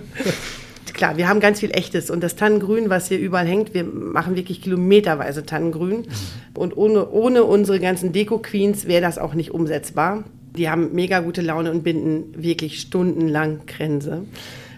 Klar, 0.93 1.17
wir 1.17 1.27
haben 1.27 1.41
ganz 1.41 1.59
viel 1.59 1.71
Echtes 1.71 2.09
und 2.09 2.23
das 2.23 2.37
Tannengrün, 2.37 2.89
was 2.89 3.09
hier 3.09 3.19
überall 3.19 3.45
hängt, 3.45 3.73
wir 3.73 3.83
machen 3.83 4.37
wirklich 4.37 4.61
kilometerweise 4.61 5.45
Tannengrün. 5.45 6.07
Und 6.53 6.77
ohne, 6.77 7.09
ohne 7.09 7.43
unsere 7.43 7.81
ganzen 7.81 8.13
Deko-Queens 8.13 8.87
wäre 8.87 9.01
das 9.01 9.17
auch 9.17 9.33
nicht 9.33 9.51
umsetzbar. 9.51 10.23
Die 10.57 10.69
haben 10.69 10.93
mega 10.93 11.19
gute 11.19 11.41
Laune 11.41 11.71
und 11.71 11.83
binden 11.83 12.41
wirklich 12.41 12.79
stundenlang 12.79 13.65
Kränze. 13.65 14.25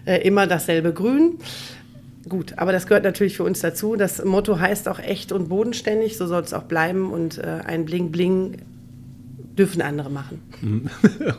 Äh, 0.05 0.21
immer 0.27 0.47
dasselbe 0.47 0.93
Grün. 0.93 1.37
Gut, 2.27 2.53
aber 2.57 2.71
das 2.71 2.87
gehört 2.87 3.03
natürlich 3.03 3.37
für 3.37 3.43
uns 3.43 3.61
dazu. 3.61 3.95
Das 3.95 4.23
Motto 4.23 4.59
heißt 4.59 4.87
auch 4.89 4.99
echt 4.99 5.31
und 5.31 5.49
bodenständig, 5.49 6.17
so 6.17 6.27
soll 6.27 6.41
es 6.41 6.53
auch 6.53 6.63
bleiben. 6.63 7.11
Und 7.11 7.37
äh, 7.37 7.61
ein 7.65 7.85
Bling-Bling 7.85 8.57
dürfen 9.57 9.81
andere 9.81 10.09
machen. 10.09 10.41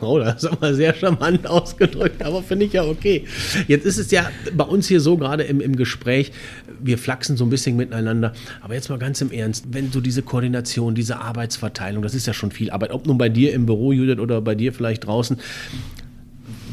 Oh, 0.01 0.17
das 0.19 0.43
ist 0.43 0.49
aber 0.49 0.73
sehr 0.73 0.93
charmant 0.93 1.45
ausgedrückt, 1.47 2.23
aber 2.23 2.41
finde 2.41 2.65
ich 2.65 2.73
ja 2.73 2.83
okay. 2.83 3.25
Jetzt 3.67 3.85
ist 3.85 3.97
es 3.97 4.11
ja 4.11 4.29
bei 4.53 4.63
uns 4.63 4.87
hier 4.87 5.01
so 5.01 5.17
gerade 5.17 5.43
im, 5.43 5.61
im 5.61 5.75
Gespräch, 5.75 6.31
wir 6.79 6.97
flachsen 6.97 7.37
so 7.37 7.45
ein 7.45 7.49
bisschen 7.49 7.75
miteinander, 7.75 8.33
aber 8.61 8.75
jetzt 8.75 8.89
mal 8.89 8.99
ganz 8.99 9.21
im 9.21 9.31
Ernst, 9.31 9.65
wenn 9.71 9.91
so 9.91 9.99
diese 10.01 10.21
Koordination, 10.21 10.95
diese 10.95 11.19
Arbeitsverteilung, 11.19 12.01
das 12.01 12.13
ist 12.13 12.27
ja 12.27 12.33
schon 12.33 12.51
viel 12.51 12.71
Arbeit, 12.71 12.91
ob 12.91 13.07
nun 13.07 13.17
bei 13.17 13.29
dir 13.29 13.53
im 13.53 13.65
Büro, 13.65 13.91
Judith, 13.91 14.19
oder 14.19 14.41
bei 14.41 14.55
dir 14.55 14.73
vielleicht 14.73 15.05
draußen, 15.05 15.37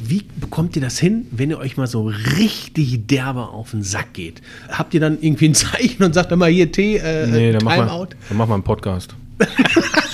wie 0.04 0.22
bekommt 0.40 0.76
ihr 0.76 0.82
das 0.82 0.98
hin, 0.98 1.26
wenn 1.30 1.50
ihr 1.50 1.58
euch 1.58 1.76
mal 1.76 1.86
so 1.86 2.06
richtig 2.38 3.06
derbe 3.08 3.48
auf 3.48 3.72
den 3.72 3.82
Sack 3.82 4.12
geht? 4.14 4.40
Habt 4.68 4.94
ihr 4.94 5.00
dann 5.00 5.18
irgendwie 5.20 5.48
ein 5.48 5.54
Zeichen 5.54 6.02
und 6.04 6.14
sagt 6.14 6.30
dann 6.30 6.38
mal 6.38 6.50
hier 6.50 6.70
Tee, 6.70 6.96
äh, 6.96 7.26
Nee, 7.26 7.52
dann 7.52 7.60
Timeout? 7.60 8.10
wir, 8.10 8.16
dann 8.28 8.38
machen 8.38 8.50
wir 8.50 8.54
einen 8.54 8.62
Podcast. 8.62 9.16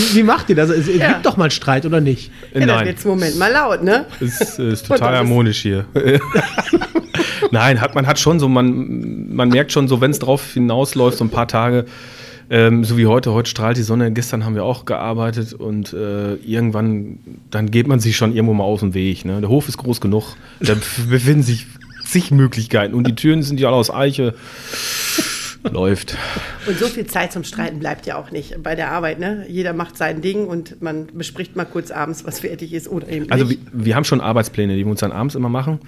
Wie, 0.00 0.16
wie 0.16 0.22
macht 0.22 0.48
ihr 0.50 0.56
das? 0.56 0.70
Es, 0.70 0.88
es 0.88 0.96
Ja. 0.98 1.12
gibt 1.12 1.26
doch 1.26 1.36
mal 1.36 1.50
Streit, 1.50 1.84
oder 1.86 2.00
nicht? 2.00 2.30
Ja, 2.54 2.60
dann 2.66 2.84
Nein. 2.84 2.96
im 3.02 3.08
Moment 3.10 3.38
mal 3.38 3.52
laut, 3.52 3.82
ne? 3.82 4.06
Es 4.20 4.58
äh, 4.58 4.72
ist 4.72 4.90
Und 4.90 4.98
total 4.98 5.16
harmonisch 5.16 5.60
hier. 5.60 5.84
Nein, 7.50 7.80
hat, 7.80 7.94
man 7.94 8.06
hat 8.06 8.18
schon 8.18 8.38
so, 8.38 8.48
man, 8.48 9.34
man 9.34 9.48
merkt 9.48 9.72
schon 9.72 9.88
so, 9.88 10.00
wenn 10.00 10.10
es 10.10 10.18
drauf 10.18 10.52
hinausläuft, 10.52 11.18
so 11.18 11.24
ein 11.24 11.30
paar 11.30 11.48
Tage, 11.48 11.86
ähm, 12.48 12.84
so 12.84 12.96
wie 12.96 13.06
heute, 13.06 13.32
heute 13.32 13.48
strahlt 13.50 13.76
die 13.76 13.82
Sonne, 13.82 14.12
gestern 14.12 14.44
haben 14.44 14.54
wir 14.54 14.64
auch 14.64 14.84
gearbeitet 14.84 15.52
und 15.54 15.92
äh, 15.92 16.34
irgendwann, 16.34 17.18
dann 17.50 17.70
geht 17.70 17.86
man 17.88 18.00
sich 18.00 18.16
schon 18.16 18.32
irgendwo 18.34 18.54
mal 18.54 18.64
aus 18.64 18.80
dem 18.80 18.94
Weg. 18.94 19.24
Ne? 19.24 19.40
Der 19.40 19.48
Hof 19.48 19.68
ist 19.68 19.78
groß 19.78 20.00
genug, 20.00 20.34
da 20.60 20.74
befinden 21.08 21.42
sich 21.42 21.66
zig 22.04 22.30
Möglichkeiten 22.30 22.94
und 22.94 23.06
die 23.06 23.14
Türen 23.14 23.42
sind 23.42 23.60
ja 23.60 23.68
alle 23.68 23.76
aus 23.76 23.90
Eiche. 23.92 24.34
Läuft. 25.62 26.16
Und 26.66 26.78
so 26.78 26.86
viel 26.86 27.06
Zeit 27.06 27.32
zum 27.32 27.44
Streiten 27.44 27.80
bleibt 27.80 28.06
ja 28.06 28.16
auch 28.16 28.30
nicht 28.30 28.62
bei 28.62 28.74
der 28.74 28.90
Arbeit, 28.90 29.18
ne? 29.18 29.44
Jeder 29.48 29.72
macht 29.72 29.96
sein 29.96 30.22
Ding 30.22 30.46
und 30.46 30.80
man 30.80 31.08
bespricht 31.12 31.54
mal 31.56 31.64
kurz 31.66 31.90
abends, 31.90 32.24
was 32.24 32.40
fertig 32.40 32.72
ist 32.72 32.88
oder 32.88 33.08
eben 33.08 33.30
Also 33.30 33.50
wir, 33.50 33.56
nicht. 33.56 33.68
wir 33.72 33.94
haben 33.94 34.04
schon 34.04 34.20
Arbeitspläne, 34.20 34.74
die 34.76 34.84
wir 34.84 34.90
uns 34.90 35.00
dann 35.00 35.12
abends 35.12 35.34
immer 35.34 35.48
machen. 35.50 35.80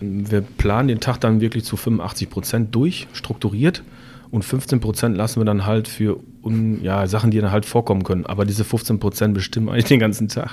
Wir 0.00 0.40
planen 0.40 0.88
den 0.88 1.00
Tag 1.00 1.18
dann 1.20 1.40
wirklich 1.40 1.64
zu 1.64 1.76
85 1.76 2.30
Prozent 2.30 2.74
durch, 2.74 3.08
strukturiert. 3.12 3.82
Und 4.30 4.44
15 4.44 4.80
Prozent 4.80 5.16
lassen 5.16 5.40
wir 5.40 5.44
dann 5.44 5.66
halt 5.66 5.88
für 5.88 6.20
un, 6.42 6.82
ja, 6.82 7.06
Sachen, 7.08 7.30
die 7.30 7.40
dann 7.40 7.50
halt 7.50 7.66
vorkommen 7.66 8.04
können. 8.04 8.26
Aber 8.26 8.44
diese 8.44 8.64
15 8.64 9.00
Prozent 9.00 9.34
bestimmen 9.34 9.68
eigentlich 9.68 9.86
den 9.86 9.98
ganzen 10.00 10.28
Tag. 10.28 10.50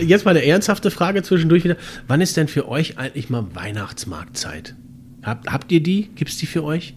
Jetzt 0.00 0.24
mal 0.24 0.32
eine 0.32 0.44
ernsthafte 0.44 0.90
Frage 0.90 1.22
zwischendurch 1.22 1.64
wieder. 1.64 1.76
Wann 2.06 2.20
ist 2.20 2.36
denn 2.36 2.48
für 2.48 2.68
euch 2.68 2.98
eigentlich 2.98 3.30
mal 3.30 3.46
Weihnachtsmarktzeit? 3.54 4.74
Habt, 5.24 5.50
habt 5.50 5.72
ihr 5.72 5.82
die? 5.82 6.08
Gibt 6.14 6.30
es 6.30 6.36
die 6.36 6.46
für 6.46 6.62
euch? 6.62 6.94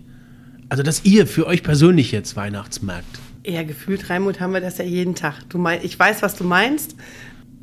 Also, 0.70 0.84
dass 0.84 1.06
ihr 1.06 1.28
für 1.28 1.48
euch 1.48 1.64
persönlich 1.64 2.12
jetzt 2.12 2.36
Weihnachtsmarkt. 2.36 3.20
Ja, 3.46 3.64
gefühlt, 3.64 4.10
Raimund, 4.10 4.42
haben 4.42 4.54
wir 4.54 4.60
das 4.60 4.78
ja 4.78 4.84
jeden 4.84 5.16
Tag. 5.16 5.50
Du 5.50 5.58
mein, 5.58 5.80
ich 5.82 5.98
weiß, 5.98 6.22
was 6.22 6.36
du 6.36 6.44
meinst, 6.44 6.96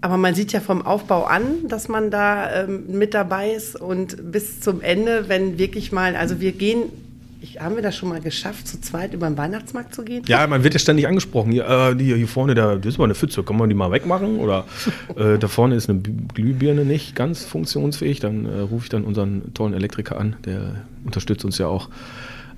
aber 0.00 0.16
man 0.16 0.35
sieht 0.35 0.53
ja 0.53 0.61
vom 0.61 0.81
Aufbau 0.81 1.24
an, 1.24 1.68
dass 1.68 1.88
man 1.88 2.11
da 2.11 2.64
ähm, 2.64 2.85
mit 2.88 3.12
dabei 3.12 3.50
ist 3.50 3.79
und 3.79 4.33
bis 4.33 4.61
zum 4.61 4.81
Ende, 4.81 5.29
wenn 5.29 5.59
wirklich 5.59 5.92
mal, 5.92 6.16
also 6.16 6.40
wir 6.40 6.53
gehen, 6.53 6.85
ich, 7.44 7.61
haben 7.61 7.76
wir 7.76 7.83
das 7.83 7.96
schon 7.96 8.09
mal 8.09 8.20
geschafft, 8.20 8.66
zu 8.66 8.80
zweit 8.80 9.14
über 9.14 9.28
den 9.28 9.37
Weihnachtsmarkt 9.38 9.94
zu 9.94 10.02
gehen? 10.02 10.24
Ja, 10.26 10.46
man 10.46 10.64
wird 10.64 10.74
ja 10.74 10.80
ständig 10.80 11.07
angesprochen. 11.07 11.52
Hier, 11.52 11.68
äh, 11.68 11.94
die, 11.94 12.14
hier 12.14 12.26
vorne, 12.26 12.54
da, 12.54 12.76
das 12.76 12.87
ist 12.94 12.98
mal 12.98 13.04
eine 13.04 13.14
Pfütze, 13.14 13.42
kann 13.42 13.57
man 13.57 13.68
die 13.68 13.74
mal 13.74 13.92
wegmachen? 13.92 14.38
Oder 14.38 14.64
äh, 15.16 15.38
da 15.38 15.46
vorne 15.48 15.74
ist 15.76 15.88
eine 15.88 16.00
Glühbirne 16.00 16.85
nicht 16.85 17.14
ganz 17.14 17.44
funktionsfähig. 17.44 18.20
Dann 18.20 18.46
äh, 18.46 18.61
rufe 18.61 18.85
ich 18.85 18.88
dann 18.90 19.04
unseren 19.04 19.54
tollen 19.54 19.74
Elektriker 19.74 20.18
an, 20.18 20.37
der 20.44 20.85
unterstützt 21.04 21.44
uns 21.44 21.59
ja 21.59 21.66
auch. 21.68 21.88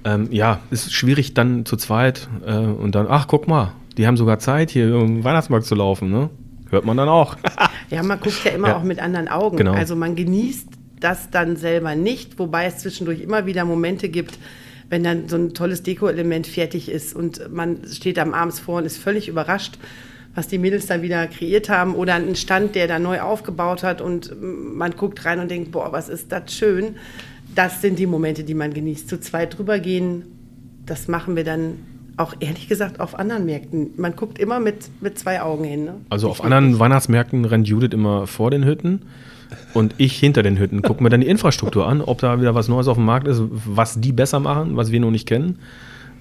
Ähm, 0.05 0.29
ja, 0.31 0.61
ist 0.70 0.92
schwierig 0.92 1.35
dann 1.35 1.66
zu 1.66 1.77
zweit 1.77 2.29
äh, 2.46 2.57
und 2.57 2.94
dann, 2.94 3.07
ach, 3.09 3.27
guck 3.27 3.49
mal, 3.49 3.72
die 3.96 4.07
haben 4.07 4.16
sogar 4.16 4.38
Zeit, 4.38 4.70
hier 4.70 4.87
den 4.87 5.25
Weihnachtsmarkt 5.25 5.66
zu 5.66 5.75
laufen. 5.75 6.11
Ne? 6.11 6.31
Hört 6.70 6.85
man 6.85 6.96
dann 6.96 7.09
auch. 7.09 7.37
Ja, 7.88 8.03
man 8.03 8.18
guckt 8.18 8.40
ja 8.44 8.51
immer 8.51 8.70
Ja. 8.70 8.77
auch 8.79 8.83
mit 8.83 8.99
anderen 8.99 9.29
Augen. 9.29 9.59
Genau. 9.59 9.72
Also 9.72 9.94
man 9.94 10.16
genießt 10.16 10.66
das 10.99 11.31
dann 11.31 11.55
selber 11.55 11.94
nicht, 11.94 12.37
wobei 12.40 12.66
es 12.66 12.79
zwischendurch 12.79 13.20
immer 13.20 13.46
wieder 13.46 13.64
Momente 13.64 14.09
gibt, 14.09 14.40
wenn 14.88 15.03
dann 15.03 15.29
so 15.29 15.37
ein 15.37 15.55
tolles 15.55 15.83
Deko-Element 15.83 16.46
fertig 16.46 16.88
ist 16.88 17.14
und 17.14 17.53
man 17.53 17.79
steht 17.90 18.18
am 18.18 18.35
abends 18.35 18.61
vor 18.61 18.79
und 18.79 18.85
ist 18.85 18.99
völlig 18.99 19.29
überrascht, 19.29 19.79
was 20.35 20.49
die 20.49 20.59
Mädels 20.59 20.87
dann 20.87 21.03
wieder 21.03 21.27
kreiert 21.27 21.68
haben 21.68 21.94
oder 21.94 22.14
einen 22.14 22.37
Stand, 22.37 22.75
der 22.75 22.87
da 22.87 22.99
neu 22.99 23.20
aufgebaut 23.20 23.83
hat 23.83 24.01
und 24.01 24.37
man 24.40 24.92
guckt 24.92 25.25
rein 25.25 25.40
und 25.40 25.51
denkt, 25.51 25.72
boah, 25.72 25.92
was 25.92 26.09
ist 26.09 26.31
das 26.31 26.53
schön. 26.53 26.96
Das 27.55 27.81
sind 27.81 27.99
die 27.99 28.07
Momente, 28.07 28.44
die 28.44 28.55
man 28.55 28.75
genießt. 28.75 29.09
Zu 29.09 29.18
zweit 29.18 29.57
drüber 29.57 29.79
gehen, 29.79 30.25
das 30.85 31.09
machen 31.09 31.37
wir 31.37 31.44
dann 31.44 31.79
auch 32.18 32.35
ehrlich 32.40 32.68
gesagt 32.68 33.01
auf 33.01 33.18
anderen 33.18 33.46
Märkten. 33.46 33.90
Man 33.96 34.14
guckt 34.14 34.38
immer 34.38 34.61
mit, 34.61 34.90
mit 35.01 35.18
zwei 35.18 35.42
Augen 35.42 35.64
hin. 35.64 35.85
Ne? 35.85 35.94
Also 36.11 36.29
auf 36.29 36.42
anderen. 36.42 36.79
Weihnachtsmärkten 36.79 37.44
rennt 37.44 37.68
Judith 37.68 37.92
immer 37.92 38.27
vor 38.27 38.51
den 38.51 38.64
Hütten 38.64 39.03
und 39.75 39.95
ich 39.99 40.19
hinter 40.19 40.43
den 40.43 40.59
Hütten. 40.59 40.83
Gucken 40.83 41.05
mir 41.05 41.11
dann 41.11 41.21
die 41.21 41.29
Infrastruktur 41.29 41.87
an, 41.87 42.01
ob 42.01 42.19
da 42.19 42.41
wieder 42.41 42.55
was 42.55 42.69
Neues 42.69 42.89
auf 42.89 42.97
dem 42.97 43.05
Markt 43.05 43.29
ist, 43.29 43.43
was 43.51 44.01
die 44.01 44.13
besser 44.13 44.41
machen, 44.41 44.77
was 44.77 44.93
wir 44.93 45.01
noch 45.01 45.11
nicht 45.11 45.27
kennen. 45.27 45.59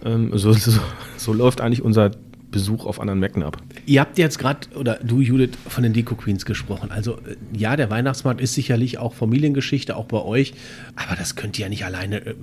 Ähm, 0.03 0.31
so, 0.37 0.53
so, 0.53 0.79
so 1.17 1.33
läuft 1.33 1.61
eigentlich 1.61 1.81
unser 1.81 2.11
Besuch 2.51 2.85
auf 2.85 3.01
anderen 3.01 3.19
Märkten 3.19 3.43
ab. 3.43 3.57
Ihr 3.85 3.99
habt 3.99 4.17
jetzt 4.17 4.39
gerade, 4.39 4.67
oder 4.75 4.99
du, 5.03 5.19
Judith, 5.19 5.57
von 5.67 5.83
den 5.83 5.91
Deko 5.91 6.15
Queens 6.15 6.45
gesprochen. 6.45 6.89
Also, 6.89 7.13
äh, 7.13 7.35
ja, 7.51 7.75
der 7.75 7.89
Weihnachtsmarkt 7.89 8.39
ist 8.39 8.53
sicherlich 8.53 8.97
auch 8.97 9.13
Familiengeschichte, 9.13 9.95
auch 9.95 10.05
bei 10.05 10.21
euch. 10.21 10.53
Aber 10.95 11.17
das 11.17 11.35
könnt 11.35 11.59
ihr 11.59 11.63
ja 11.63 11.69
nicht 11.69 11.85
alleine 11.85 12.25
äh, 12.25 12.35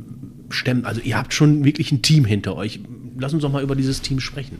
stemmen. 0.50 0.84
Also, 0.84 1.00
ihr 1.00 1.16
habt 1.16 1.32
schon 1.32 1.64
wirklich 1.64 1.92
ein 1.92 2.02
Team 2.02 2.26
hinter 2.26 2.56
euch. 2.56 2.80
Lass 3.18 3.32
uns 3.32 3.42
doch 3.42 3.52
mal 3.52 3.62
über 3.62 3.74
dieses 3.74 4.02
Team 4.02 4.20
sprechen. 4.20 4.58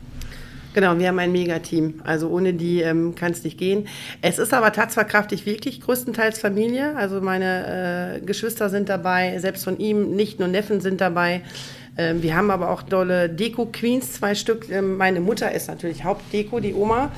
Genau, 0.73 0.97
wir 0.97 1.07
haben 1.07 1.19
ein 1.19 1.31
Mega-Team. 1.31 2.01
Also 2.03 2.29
ohne 2.29 2.53
die 2.53 2.81
ähm, 2.81 3.13
kann 3.15 3.31
es 3.31 3.43
nicht 3.43 3.57
gehen. 3.57 3.87
Es 4.21 4.39
ist 4.39 4.53
aber 4.53 4.73
tatsächlich 4.73 5.45
wirklich 5.45 5.81
größtenteils 5.81 6.39
Familie. 6.39 6.95
Also 6.95 7.21
meine 7.21 8.17
äh, 8.17 8.25
Geschwister 8.25 8.69
sind 8.69 8.89
dabei, 8.89 9.37
selbst 9.39 9.63
von 9.63 9.77
ihm 9.77 10.15
Nichten 10.15 10.41
und 10.43 10.51
Neffen 10.51 10.81
sind 10.81 10.99
dabei. 10.99 11.41
Ähm, 11.95 12.23
wir 12.23 12.35
haben 12.35 12.49
aber 12.49 12.71
auch 12.71 12.81
dolle 12.81 13.29
Deko-Queens, 13.29 14.13
zwei 14.13 14.33
Stück. 14.33 14.69
Ähm, 14.71 14.97
meine 14.97 15.19
Mutter 15.19 15.51
ist 15.51 15.67
natürlich 15.67 16.03
Hauptdeko, 16.03 16.59
die 16.59 16.73
Oma 16.73 17.11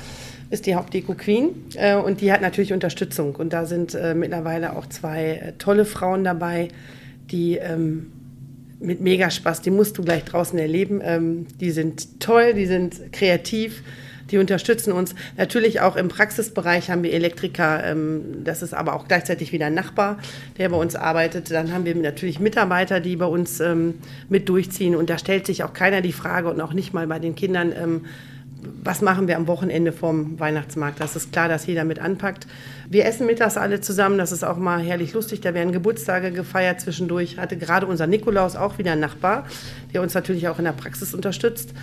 ist 0.50 0.66
die 0.66 0.76
Hauptdeko-Queen 0.76 1.50
äh, 1.76 1.96
und 1.96 2.22
die 2.22 2.32
hat 2.32 2.42
natürlich 2.42 2.74
Unterstützung. 2.74 3.36
Und 3.36 3.54
da 3.54 3.66
sind 3.66 3.96
äh, 3.96 4.14
mittlerweile 4.14 4.76
auch 4.76 4.86
zwei 4.88 5.26
äh, 5.28 5.52
tolle 5.58 5.86
Frauen 5.86 6.24
dabei, 6.24 6.68
die 7.32 7.56
ähm, 7.56 8.12
mit 8.86 9.02
mega 9.02 9.30
Spaß, 9.30 9.62
die 9.62 9.72
musst 9.72 9.98
du 9.98 10.04
gleich 10.04 10.24
draußen 10.24 10.58
erleben. 10.58 11.02
Ähm, 11.04 11.48
die 11.60 11.72
sind 11.72 12.20
toll, 12.20 12.54
die 12.54 12.66
sind 12.66 13.12
kreativ, 13.12 13.84
die 14.32 14.38
unterstützen 14.38 14.92
uns. 14.92 15.16
Natürlich 15.38 15.82
auch 15.82 15.96
im 15.96 16.08
Praxisbereich 16.08 16.90
haben 16.90 17.04
wir 17.04 17.14
Elektriker, 17.14 17.84
ähm, 17.84 18.44
das 18.44 18.62
ist 18.62 18.74
aber 18.74 18.94
auch 18.94 19.08
gleichzeitig 19.08 19.52
wieder 19.52 19.68
ein 19.68 19.74
Nachbar, 19.74 20.18
der 20.58 20.70
bei 20.70 20.78
uns 20.78 20.96
arbeitet. 20.96 21.52
Dann 21.52 21.74
haben 21.74 21.86
wir 21.86 21.96
natürlich 21.96 22.40
Mitarbeiter, 22.40 23.00
die 23.00 23.16
bei 23.16 23.26
uns 23.26 23.60
ähm, 23.60 23.96
mit 24.30 24.50
durchziehen 24.50 24.96
und 24.96 25.10
da 25.10 25.18
stellt 25.18 25.46
sich 25.46 25.64
auch 25.64 25.74
keiner 25.74 26.02
die 26.02 26.14
Frage 26.14 26.50
und 26.50 26.62
auch 26.62 26.74
nicht 26.74 26.94
mal 26.94 27.08
bei 27.08 27.20
den 27.20 27.36
Kindern, 27.36 27.72
ähm, 27.72 28.06
was 28.84 29.02
machen 29.02 29.28
wir 29.28 29.38
am 29.38 29.48
Wochenende 29.48 29.92
vom 29.92 30.40
Weihnachtsmarkt? 30.40 31.00
Das 31.00 31.16
ist 31.16 31.32
klar, 31.32 31.48
dass 31.48 31.66
jeder 31.66 31.84
mit 31.84 32.00
anpackt. 32.00 32.48
Wir 32.90 33.06
essen 33.06 33.26
mittags 33.26 33.58
alle 33.58 33.82
zusammen, 33.82 34.18
das 34.18 34.32
ist 34.32 34.44
auch 34.44 34.58
mal 34.58 34.82
herrlich 34.82 35.14
lustig. 35.14 35.42
Da 35.42 35.54
werden 35.54 35.72
Geburtstage 35.72 36.32
gefeiert 36.32 36.82
zwischendurch. 36.82 37.38
Hatte 37.38 37.58
gerade 37.58 37.88
unser 37.88 38.08
Nikolaus 38.08 38.56
auch 38.56 38.78
wieder 38.78 38.92
einen 38.92 39.02
Nachbar, 39.02 39.46
der 39.94 40.02
uns 40.02 40.14
natürlich 40.14 40.48
auch 40.48 40.60
in 40.60 40.66
der 40.66 40.72
Praxis 40.72 41.14
unterstützt. 41.14 41.74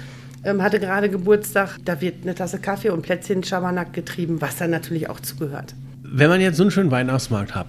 Ähm, 0.44 0.62
hatte 0.62 0.80
gerade 0.80 1.08
Geburtstag, 1.08 1.78
da 1.84 2.00
wird 2.00 2.22
eine 2.22 2.34
Tasse 2.34 2.58
Kaffee 2.58 2.90
und 2.90 3.02
Plätzchen 3.02 3.44
Schabernack 3.44 3.92
getrieben, 3.92 4.40
was 4.40 4.56
dann 4.56 4.70
natürlich 4.70 5.08
auch 5.08 5.20
zugehört. 5.20 5.74
Wenn 6.02 6.28
man 6.28 6.40
jetzt 6.40 6.56
so 6.56 6.64
einen 6.64 6.70
schönen 6.70 6.90
Weihnachtsmarkt 6.90 7.54
hat, 7.54 7.68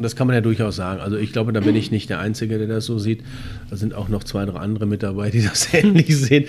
und 0.00 0.04
das 0.04 0.16
kann 0.16 0.26
man 0.26 0.34
ja 0.34 0.40
durchaus 0.40 0.76
sagen. 0.76 1.00
Also 1.00 1.18
ich 1.18 1.30
glaube, 1.30 1.52
da 1.52 1.60
bin 1.60 1.76
ich 1.76 1.90
nicht 1.90 2.08
der 2.08 2.20
Einzige, 2.20 2.56
der 2.56 2.66
das 2.66 2.86
so 2.86 2.98
sieht. 2.98 3.22
Da 3.68 3.76
sind 3.76 3.92
auch 3.92 4.08
noch 4.08 4.24
zwei, 4.24 4.46
drei 4.46 4.58
andere 4.58 4.86
mit 4.86 5.02
dabei, 5.02 5.28
die 5.28 5.42
das 5.42 5.74
ähnlich 5.74 6.16
sehen. 6.16 6.46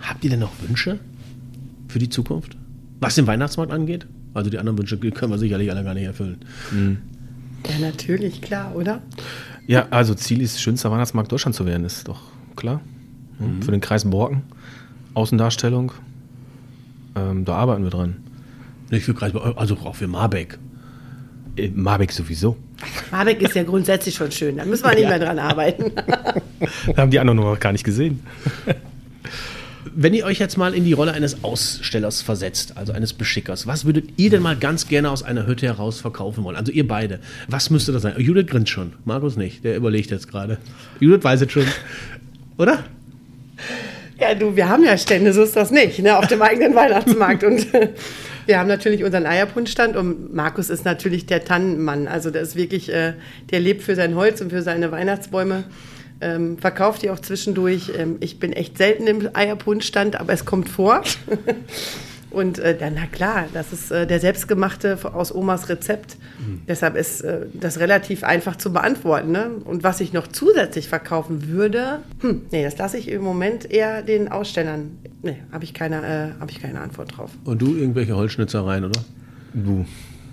Habt 0.00 0.24
ihr 0.24 0.30
denn 0.30 0.40
noch 0.40 0.52
Wünsche 0.66 0.98
für 1.88 1.98
die 1.98 2.08
Zukunft? 2.08 2.56
Was 3.00 3.14
den 3.14 3.26
Weihnachtsmarkt 3.26 3.72
angeht? 3.72 4.06
Also 4.34 4.50
die 4.50 4.58
anderen 4.58 4.78
Wünsche 4.78 4.98
können 4.98 5.32
wir 5.32 5.38
sicherlich 5.38 5.70
alle 5.70 5.84
gar 5.84 5.94
nicht 5.94 6.04
erfüllen. 6.04 6.38
Mhm. 6.72 6.98
Ja, 7.68 7.78
natürlich, 7.78 8.42
klar, 8.42 8.74
oder? 8.74 9.00
Ja, 9.66 9.86
also 9.90 10.14
Ziel 10.14 10.42
ist, 10.42 10.60
schönster 10.60 10.90
Weihnachtsmarkt 10.90 11.32
Deutschland 11.32 11.54
zu 11.54 11.64
werden, 11.64 11.84
ist 11.84 12.08
doch 12.08 12.20
klar. 12.56 12.80
Mhm. 13.38 13.62
Für 13.62 13.70
den 13.70 13.80
Kreis 13.80 14.04
Borken, 14.04 14.42
Außendarstellung, 15.14 15.92
ähm, 17.16 17.44
da 17.44 17.54
arbeiten 17.54 17.84
wir 17.84 17.90
dran. 17.90 18.16
Nicht 18.90 19.04
für 19.04 19.14
Kreis 19.14 19.32
Borken, 19.32 19.56
also 19.56 19.76
auch 19.76 19.94
für 19.94 20.08
Marbeck. 20.08 20.58
Äh, 21.56 21.70
Marbeck 21.70 22.12
sowieso. 22.12 22.56
Marbeck 23.10 23.40
ist 23.40 23.54
ja 23.54 23.62
grundsätzlich 23.62 24.14
schon 24.14 24.30
schön, 24.30 24.56
da 24.56 24.64
müssen 24.64 24.84
wir 24.84 24.90
nicht 24.90 25.02
ja. 25.02 25.10
mehr 25.10 25.18
dran 25.20 25.38
arbeiten. 25.38 25.92
da 26.94 26.96
haben 26.96 27.10
die 27.10 27.18
anderen 27.18 27.38
noch 27.38 27.58
gar 27.58 27.72
nicht 27.72 27.84
gesehen. 27.84 28.20
wenn 29.94 30.14
ihr 30.14 30.24
euch 30.24 30.38
jetzt 30.38 30.56
mal 30.56 30.74
in 30.74 30.84
die 30.84 30.92
Rolle 30.92 31.12
eines 31.12 31.44
Ausstellers 31.44 32.22
versetzt, 32.22 32.76
also 32.76 32.92
eines 32.92 33.12
Beschickers, 33.12 33.66
was 33.66 33.84
würdet 33.84 34.10
ihr 34.16 34.30
denn 34.30 34.42
mal 34.42 34.56
ganz 34.56 34.88
gerne 34.88 35.10
aus 35.10 35.22
einer 35.22 35.46
Hütte 35.46 35.66
heraus 35.66 36.00
verkaufen 36.00 36.44
wollen? 36.44 36.56
Also 36.56 36.72
ihr 36.72 36.86
beide. 36.86 37.20
Was 37.48 37.70
müsste 37.70 37.92
das 37.92 38.02
sein? 38.02 38.14
Judith 38.18 38.46
grinst 38.46 38.70
schon. 38.70 38.92
Markus 39.04 39.36
nicht. 39.36 39.64
Der 39.64 39.76
überlegt 39.76 40.10
jetzt 40.10 40.28
gerade. 40.28 40.58
Judith 41.00 41.24
weiß 41.24 41.42
es 41.42 41.52
schon. 41.52 41.66
Oder? 42.58 42.84
Ja, 44.18 44.34
du, 44.34 44.54
wir 44.56 44.68
haben 44.68 44.84
ja 44.84 44.96
Stände, 44.96 45.32
so 45.32 45.42
ist 45.42 45.56
das 45.56 45.70
nicht, 45.70 45.98
ne, 45.98 46.16
auf 46.16 46.28
dem 46.28 46.40
eigenen 46.40 46.74
Weihnachtsmarkt. 46.76 47.44
Und 47.44 47.66
wir 48.46 48.58
haben 48.58 48.68
natürlich 48.68 49.04
unseren 49.04 49.26
Eierpunschstand 49.26 49.96
und 49.96 50.34
Markus 50.34 50.70
ist 50.70 50.84
natürlich 50.84 51.26
der 51.26 51.44
Tannenmann. 51.44 52.06
Also 52.06 52.30
der 52.30 52.42
ist 52.42 52.56
wirklich, 52.56 52.92
äh, 52.92 53.14
der 53.50 53.60
lebt 53.60 53.82
für 53.82 53.96
sein 53.96 54.14
Holz 54.14 54.40
und 54.40 54.50
für 54.50 54.62
seine 54.62 54.92
Weihnachtsbäume 54.92 55.64
ähm, 56.20 56.58
verkauft 56.58 57.02
die 57.02 57.10
auch 57.10 57.20
zwischendurch. 57.20 57.92
Ähm, 57.96 58.16
ich 58.20 58.38
bin 58.38 58.52
echt 58.52 58.78
selten 58.78 59.06
im 59.06 59.28
Eierpunschstand, 59.32 60.18
aber 60.20 60.32
es 60.32 60.44
kommt 60.44 60.68
vor. 60.68 61.02
Und 62.34 62.58
äh, 62.58 62.76
dann, 62.76 62.94
na 62.96 63.06
klar, 63.06 63.44
das 63.54 63.72
ist 63.72 63.92
äh, 63.92 64.08
der 64.08 64.18
selbstgemachte 64.18 64.98
aus 65.14 65.32
Omas 65.32 65.68
Rezept. 65.68 66.16
Mhm. 66.40 66.62
Deshalb 66.66 66.96
ist 66.96 67.20
äh, 67.20 67.46
das 67.54 67.78
relativ 67.78 68.24
einfach 68.24 68.56
zu 68.56 68.72
beantworten. 68.72 69.30
Ne? 69.30 69.50
Und 69.64 69.84
was 69.84 70.00
ich 70.00 70.12
noch 70.12 70.26
zusätzlich 70.26 70.88
verkaufen 70.88 71.48
würde, 71.48 72.00
hm, 72.20 72.42
nee, 72.50 72.64
das 72.64 72.76
lasse 72.76 72.98
ich 72.98 73.08
im 73.08 73.22
Moment 73.22 73.70
eher 73.70 74.02
den 74.02 74.28
Ausstellern. 74.32 74.98
Nee, 75.22 75.36
habe 75.52 75.62
ich, 75.62 75.74
keine, 75.74 76.34
äh, 76.36 76.40
hab 76.40 76.50
ich 76.50 76.60
keine 76.60 76.80
Antwort 76.80 77.16
drauf. 77.16 77.30
Und 77.44 77.62
du 77.62 77.76
irgendwelche 77.76 78.16
Holzschnitzereien, 78.16 78.84
oder? 78.84 79.00
Du. 79.54 79.86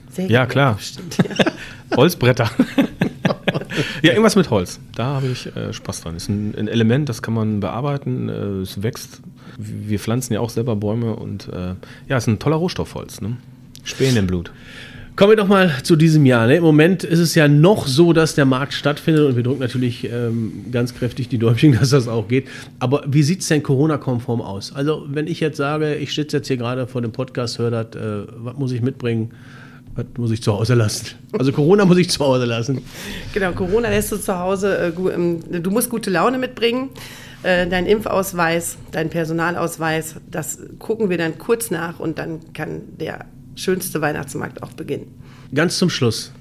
Sehr 0.09 0.25
ja, 0.25 0.45
klar. 0.47 0.75
Bestimmt, 0.75 1.17
ja. 1.17 1.45
Holzbretter. 1.95 2.49
ja, 4.01 4.11
irgendwas 4.11 4.35
mit 4.35 4.49
Holz. 4.49 4.79
Da 4.95 5.05
habe 5.05 5.27
ich 5.27 5.47
äh, 5.55 5.73
Spaß 5.73 6.01
dran. 6.01 6.15
Ist 6.15 6.29
ein, 6.29 6.55
ein, 6.57 6.67
Element, 6.67 7.09
das 7.09 7.21
kann 7.21 7.33
man 7.33 7.59
bearbeiten. 7.59 8.29
Äh, 8.29 8.33
es 8.61 8.81
wächst. 8.83 9.21
Wir 9.57 9.99
pflanzen 9.99 10.33
ja 10.33 10.39
auch 10.39 10.49
selber 10.49 10.75
Bäume 10.75 11.15
und 11.15 11.47
äh, 11.49 11.75
ja, 12.07 12.17
ist 12.17 12.27
ein 12.27 12.39
toller 12.39 12.55
Rohstoff 12.55 12.95
Holz. 12.95 13.21
Ne? 13.21 13.37
Spähen 13.83 14.15
im 14.15 14.27
Blut. 14.27 14.51
Kommen 15.17 15.33
wir 15.33 15.37
doch 15.37 15.47
mal 15.47 15.71
zu 15.83 15.97
diesem 15.97 16.25
Jahr. 16.25 16.47
Ne? 16.47 16.55
Im 16.55 16.63
Moment 16.63 17.03
ist 17.03 17.19
es 17.19 17.35
ja 17.35 17.47
noch 17.47 17.85
so, 17.85 18.13
dass 18.13 18.33
der 18.33 18.45
Markt 18.45 18.73
stattfindet 18.73 19.25
und 19.25 19.35
wir 19.35 19.43
drücken 19.43 19.59
natürlich 19.59 20.09
ähm, 20.09 20.65
ganz 20.71 20.95
kräftig 20.95 21.27
die 21.27 21.37
Däumchen, 21.37 21.73
dass 21.79 21.89
das 21.89 22.07
auch 22.07 22.27
geht. 22.27 22.47
Aber 22.79 23.03
wie 23.05 23.21
sieht 23.21 23.41
es 23.41 23.47
denn 23.47 23.61
Corona-konform 23.61 24.41
aus? 24.41 24.73
Also, 24.73 25.05
wenn 25.09 25.27
ich 25.27 25.39
jetzt 25.41 25.57
sage, 25.57 25.95
ich 25.95 26.15
sitze 26.15 26.37
jetzt 26.37 26.47
hier 26.47 26.57
gerade 26.57 26.87
vor 26.87 27.01
dem 27.01 27.11
Podcast, 27.11 27.59
höre 27.59 27.71
das, 27.71 27.95
äh, 28.01 28.25
was 28.37 28.55
muss 28.57 28.71
ich 28.71 28.81
mitbringen? 28.81 29.31
Was 30.09 30.17
muss 30.17 30.31
ich 30.31 30.43
zu 30.43 30.53
Hause 30.53 30.73
lassen? 30.73 31.07
Also 31.37 31.51
Corona 31.51 31.85
muss 31.85 31.97
ich 31.97 32.09
zu 32.09 32.23
Hause 32.23 32.45
lassen. 32.45 32.81
Genau, 33.33 33.51
Corona 33.51 33.89
lässt 33.89 34.11
du 34.11 34.17
zu 34.17 34.37
Hause. 34.37 34.93
Äh, 34.97 35.13
ähm, 35.13 35.39
du 35.63 35.71
musst 35.71 35.89
gute 35.89 36.09
Laune 36.09 36.37
mitbringen. 36.37 36.89
Äh, 37.43 37.67
dein 37.67 37.85
Impfausweis, 37.85 38.77
dein 38.91 39.09
Personalausweis, 39.09 40.15
das 40.29 40.59
gucken 40.79 41.09
wir 41.09 41.17
dann 41.17 41.37
kurz 41.37 41.71
nach 41.71 41.99
und 41.99 42.19
dann 42.19 42.53
kann 42.53 42.81
der 42.99 43.25
schönste 43.55 44.01
Weihnachtsmarkt 44.01 44.61
auch 44.61 44.73
beginnen. 44.73 45.13
Ganz 45.53 45.77
zum 45.77 45.89
Schluss. 45.89 46.31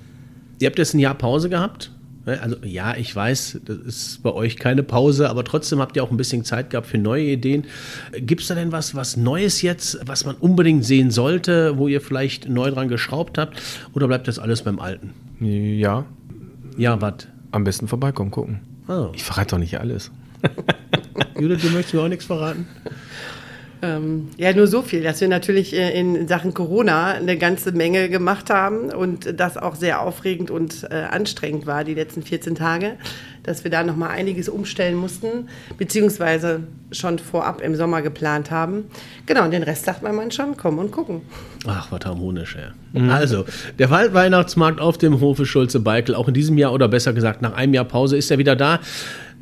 Ihr 0.59 0.68
habt 0.68 0.79
jetzt 0.79 0.94
ein 0.94 0.99
Jahr 0.99 1.14
Pause 1.14 1.49
gehabt. 1.49 1.90
Ne, 2.26 2.40
also 2.40 2.56
ja, 2.62 2.96
ich 2.96 3.14
weiß, 3.14 3.61
das 3.64 3.78
ist 3.78 4.22
bei 4.22 4.33
euch 4.33 4.56
keine 4.56 4.83
Pause, 4.83 5.30
aber 5.30 5.42
trotzdem 5.42 5.78
habt 5.78 5.96
ihr 5.96 6.04
auch 6.04 6.11
ein 6.11 6.16
bisschen 6.18 6.44
Zeit 6.44 6.70
gehabt 6.70 6.87
für 6.87 6.98
neue 6.98 7.24
Ideen. 7.24 7.64
Gibt 8.12 8.42
es 8.42 8.48
da 8.48 8.54
denn 8.54 8.72
was, 8.72 8.94
was 8.94 9.16
Neues 9.16 9.62
jetzt, 9.62 9.98
was 10.06 10.26
man 10.26 10.37
unbedingt 10.37 10.85
sehen 10.85 11.11
sollte, 11.11 11.78
wo 11.78 11.88
ihr 11.88 12.00
vielleicht 12.00 12.48
neu 12.48 12.70
dran 12.70 12.88
geschraubt 12.88 13.38
habt? 13.38 13.61
Oder 13.94 14.06
bleibt 14.06 14.28
das 14.28 14.38
alles 14.38 14.62
beim 14.62 14.78
Alten? 14.78 15.14
Ja. 15.40 16.04
Ja, 16.76 17.00
was? 17.00 17.26
Am 17.52 17.64
besten 17.64 17.88
vorbeikommen, 17.88 18.30
gucken. 18.30 18.61
Oh. 18.87 19.09
Ich 19.14 19.24
verrate 19.24 19.52
doch 19.52 19.59
nicht 19.59 19.78
alles. 19.80 20.11
Judith, 21.38 21.62
du 21.62 21.70
möchtest 21.70 21.94
mir 21.94 22.02
auch 22.02 22.09
nichts 22.09 22.26
verraten? 22.26 22.66
Ähm, 23.83 24.29
ja, 24.37 24.53
nur 24.53 24.66
so 24.66 24.83
viel, 24.83 25.03
dass 25.03 25.21
wir 25.21 25.29
natürlich 25.29 25.75
äh, 25.75 25.99
in 25.99 26.29
Sachen 26.29 26.53
Corona 26.53 27.12
eine 27.12 27.38
ganze 27.38 27.73
Menge 27.73 28.11
gemacht 28.11 28.51
haben 28.51 28.90
und 28.90 29.40
das 29.40 29.57
auch 29.57 29.75
sehr 29.75 30.03
aufregend 30.03 30.51
und 30.51 30.87
äh, 30.90 30.95
anstrengend 31.11 31.66
war, 31.66 31.85
die 31.85 31.95
letzten 31.95 32.23
14 32.23 32.55
Tage, 32.55 32.97
dass 33.43 33.64
wir 33.64 33.71
da 33.71 33.83
nochmal 33.83 34.11
einiges 34.11 34.51
umstellen 34.51 34.97
mussten, 34.97 35.49
beziehungsweise 35.79 36.61
schon 36.93 37.19
vorab 37.19 37.62
im 37.62 37.75
Sommer 37.75 38.03
geplant 38.03 38.51
haben. 38.51 38.85
Genau, 39.25 39.45
und 39.45 39.53
den 39.53 39.62
Rest 39.62 39.87
sagt 39.87 40.03
man 40.03 40.14
man 40.14 40.31
schon, 40.31 40.57
kommen 40.59 40.79
und 40.79 40.90
gucken. 40.90 41.23
Ach, 41.66 41.90
was 41.90 42.05
harmonisch, 42.05 42.57
ja. 42.57 43.01
Mhm. 43.01 43.11
Also, 43.11 43.47
der 43.79 43.90
Waldweihnachtsmarkt 43.90 44.81
auf 44.81 44.99
dem 44.99 45.21
Hofe 45.21 45.47
Schulze-Beikel, 45.47 46.14
auch 46.14 46.29
in 46.29 46.35
diesem 46.35 46.59
Jahr 46.59 46.73
oder 46.73 46.88
besser 46.88 47.12
gesagt 47.12 47.40
nach 47.40 47.55
einem 47.55 47.73
Jahr 47.73 47.85
Pause, 47.85 48.16
ist 48.16 48.31
er 48.31 48.38
wieder 48.38 48.57
da. 48.57 48.81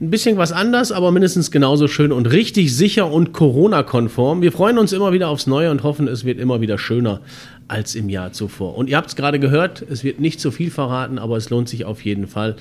Ein 0.01 0.11
bisschen 0.11 0.37
was 0.37 0.53
anders, 0.53 0.93
aber 0.93 1.11
mindestens 1.11 1.51
genauso 1.51 1.89
schön 1.89 2.13
und 2.13 2.27
richtig 2.27 2.73
sicher 2.77 3.11
und 3.11 3.33
Corona-konform. 3.33 4.43
Wir 4.43 4.53
freuen 4.53 4.79
uns 4.79 4.93
immer 4.93 5.13
wieder 5.13 5.29
aufs 5.29 5.49
Neue 5.49 5.73
und 5.73 5.83
hoffen, 5.83 6.07
es 6.07 6.25
wird 6.25 6.39
immer 6.39 6.61
wieder 6.61 6.79
schöner 6.79 7.21
als 7.67 7.97
im 7.97 8.09
Jahr 8.09 8.33
zuvor. 8.33 8.77
Und 8.77 8.89
ihr 8.89 8.97
habt 8.97 9.09
es 9.09 9.17
gerade 9.17 9.41
gehört, 9.41 9.85
es 9.91 10.05
wird 10.05 10.21
nicht 10.21 10.39
zu 10.41 10.53
viel 10.53 10.71
verraten, 10.71 11.19
aber 11.19 11.37
es 11.37 11.51
lohnt 11.51 11.69
sich 11.69 11.85
auf 11.85 12.05
jeden 12.05 12.29
Fall. 12.29 12.55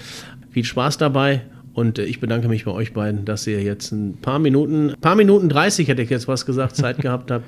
Viel 0.50 0.63
Spaß 0.63 0.97
dabei 0.97 1.43
und 1.76 2.00
äh, 2.00 2.06
ich 2.06 2.19
bedanke 2.19 2.47
mich 2.47 2.65
bei 2.65 2.71
euch 2.71 2.93
beiden, 2.93 3.23
dass 3.23 3.45
ihr 3.45 3.62
jetzt 3.62 3.91
ein 3.91 4.17
paar 4.19 4.39
Minuten, 4.39 4.95
paar 5.00 5.15
Minuten 5.15 5.47
30 5.47 5.88
hätte 5.89 6.02
ich 6.02 6.10
jetzt 6.10 6.28
was 6.28 6.47
gesagt, 6.47 6.76
Zeit 6.76 6.97
gehabt 6.97 7.30
habt 7.30 7.45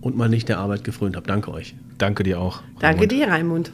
und 0.00 0.16
mal 0.16 0.28
nicht 0.28 0.48
der 0.48 0.58
Arbeit 0.58 0.84
gefrönt 0.84 1.16
habt. 1.16 1.28
Danke 1.28 1.50
euch. 1.50 1.74
Danke 1.98 2.22
dir 2.22 2.38
auch. 2.38 2.62
Danke 2.78 3.08
dir, 3.08 3.26
Raimund. 3.26 3.72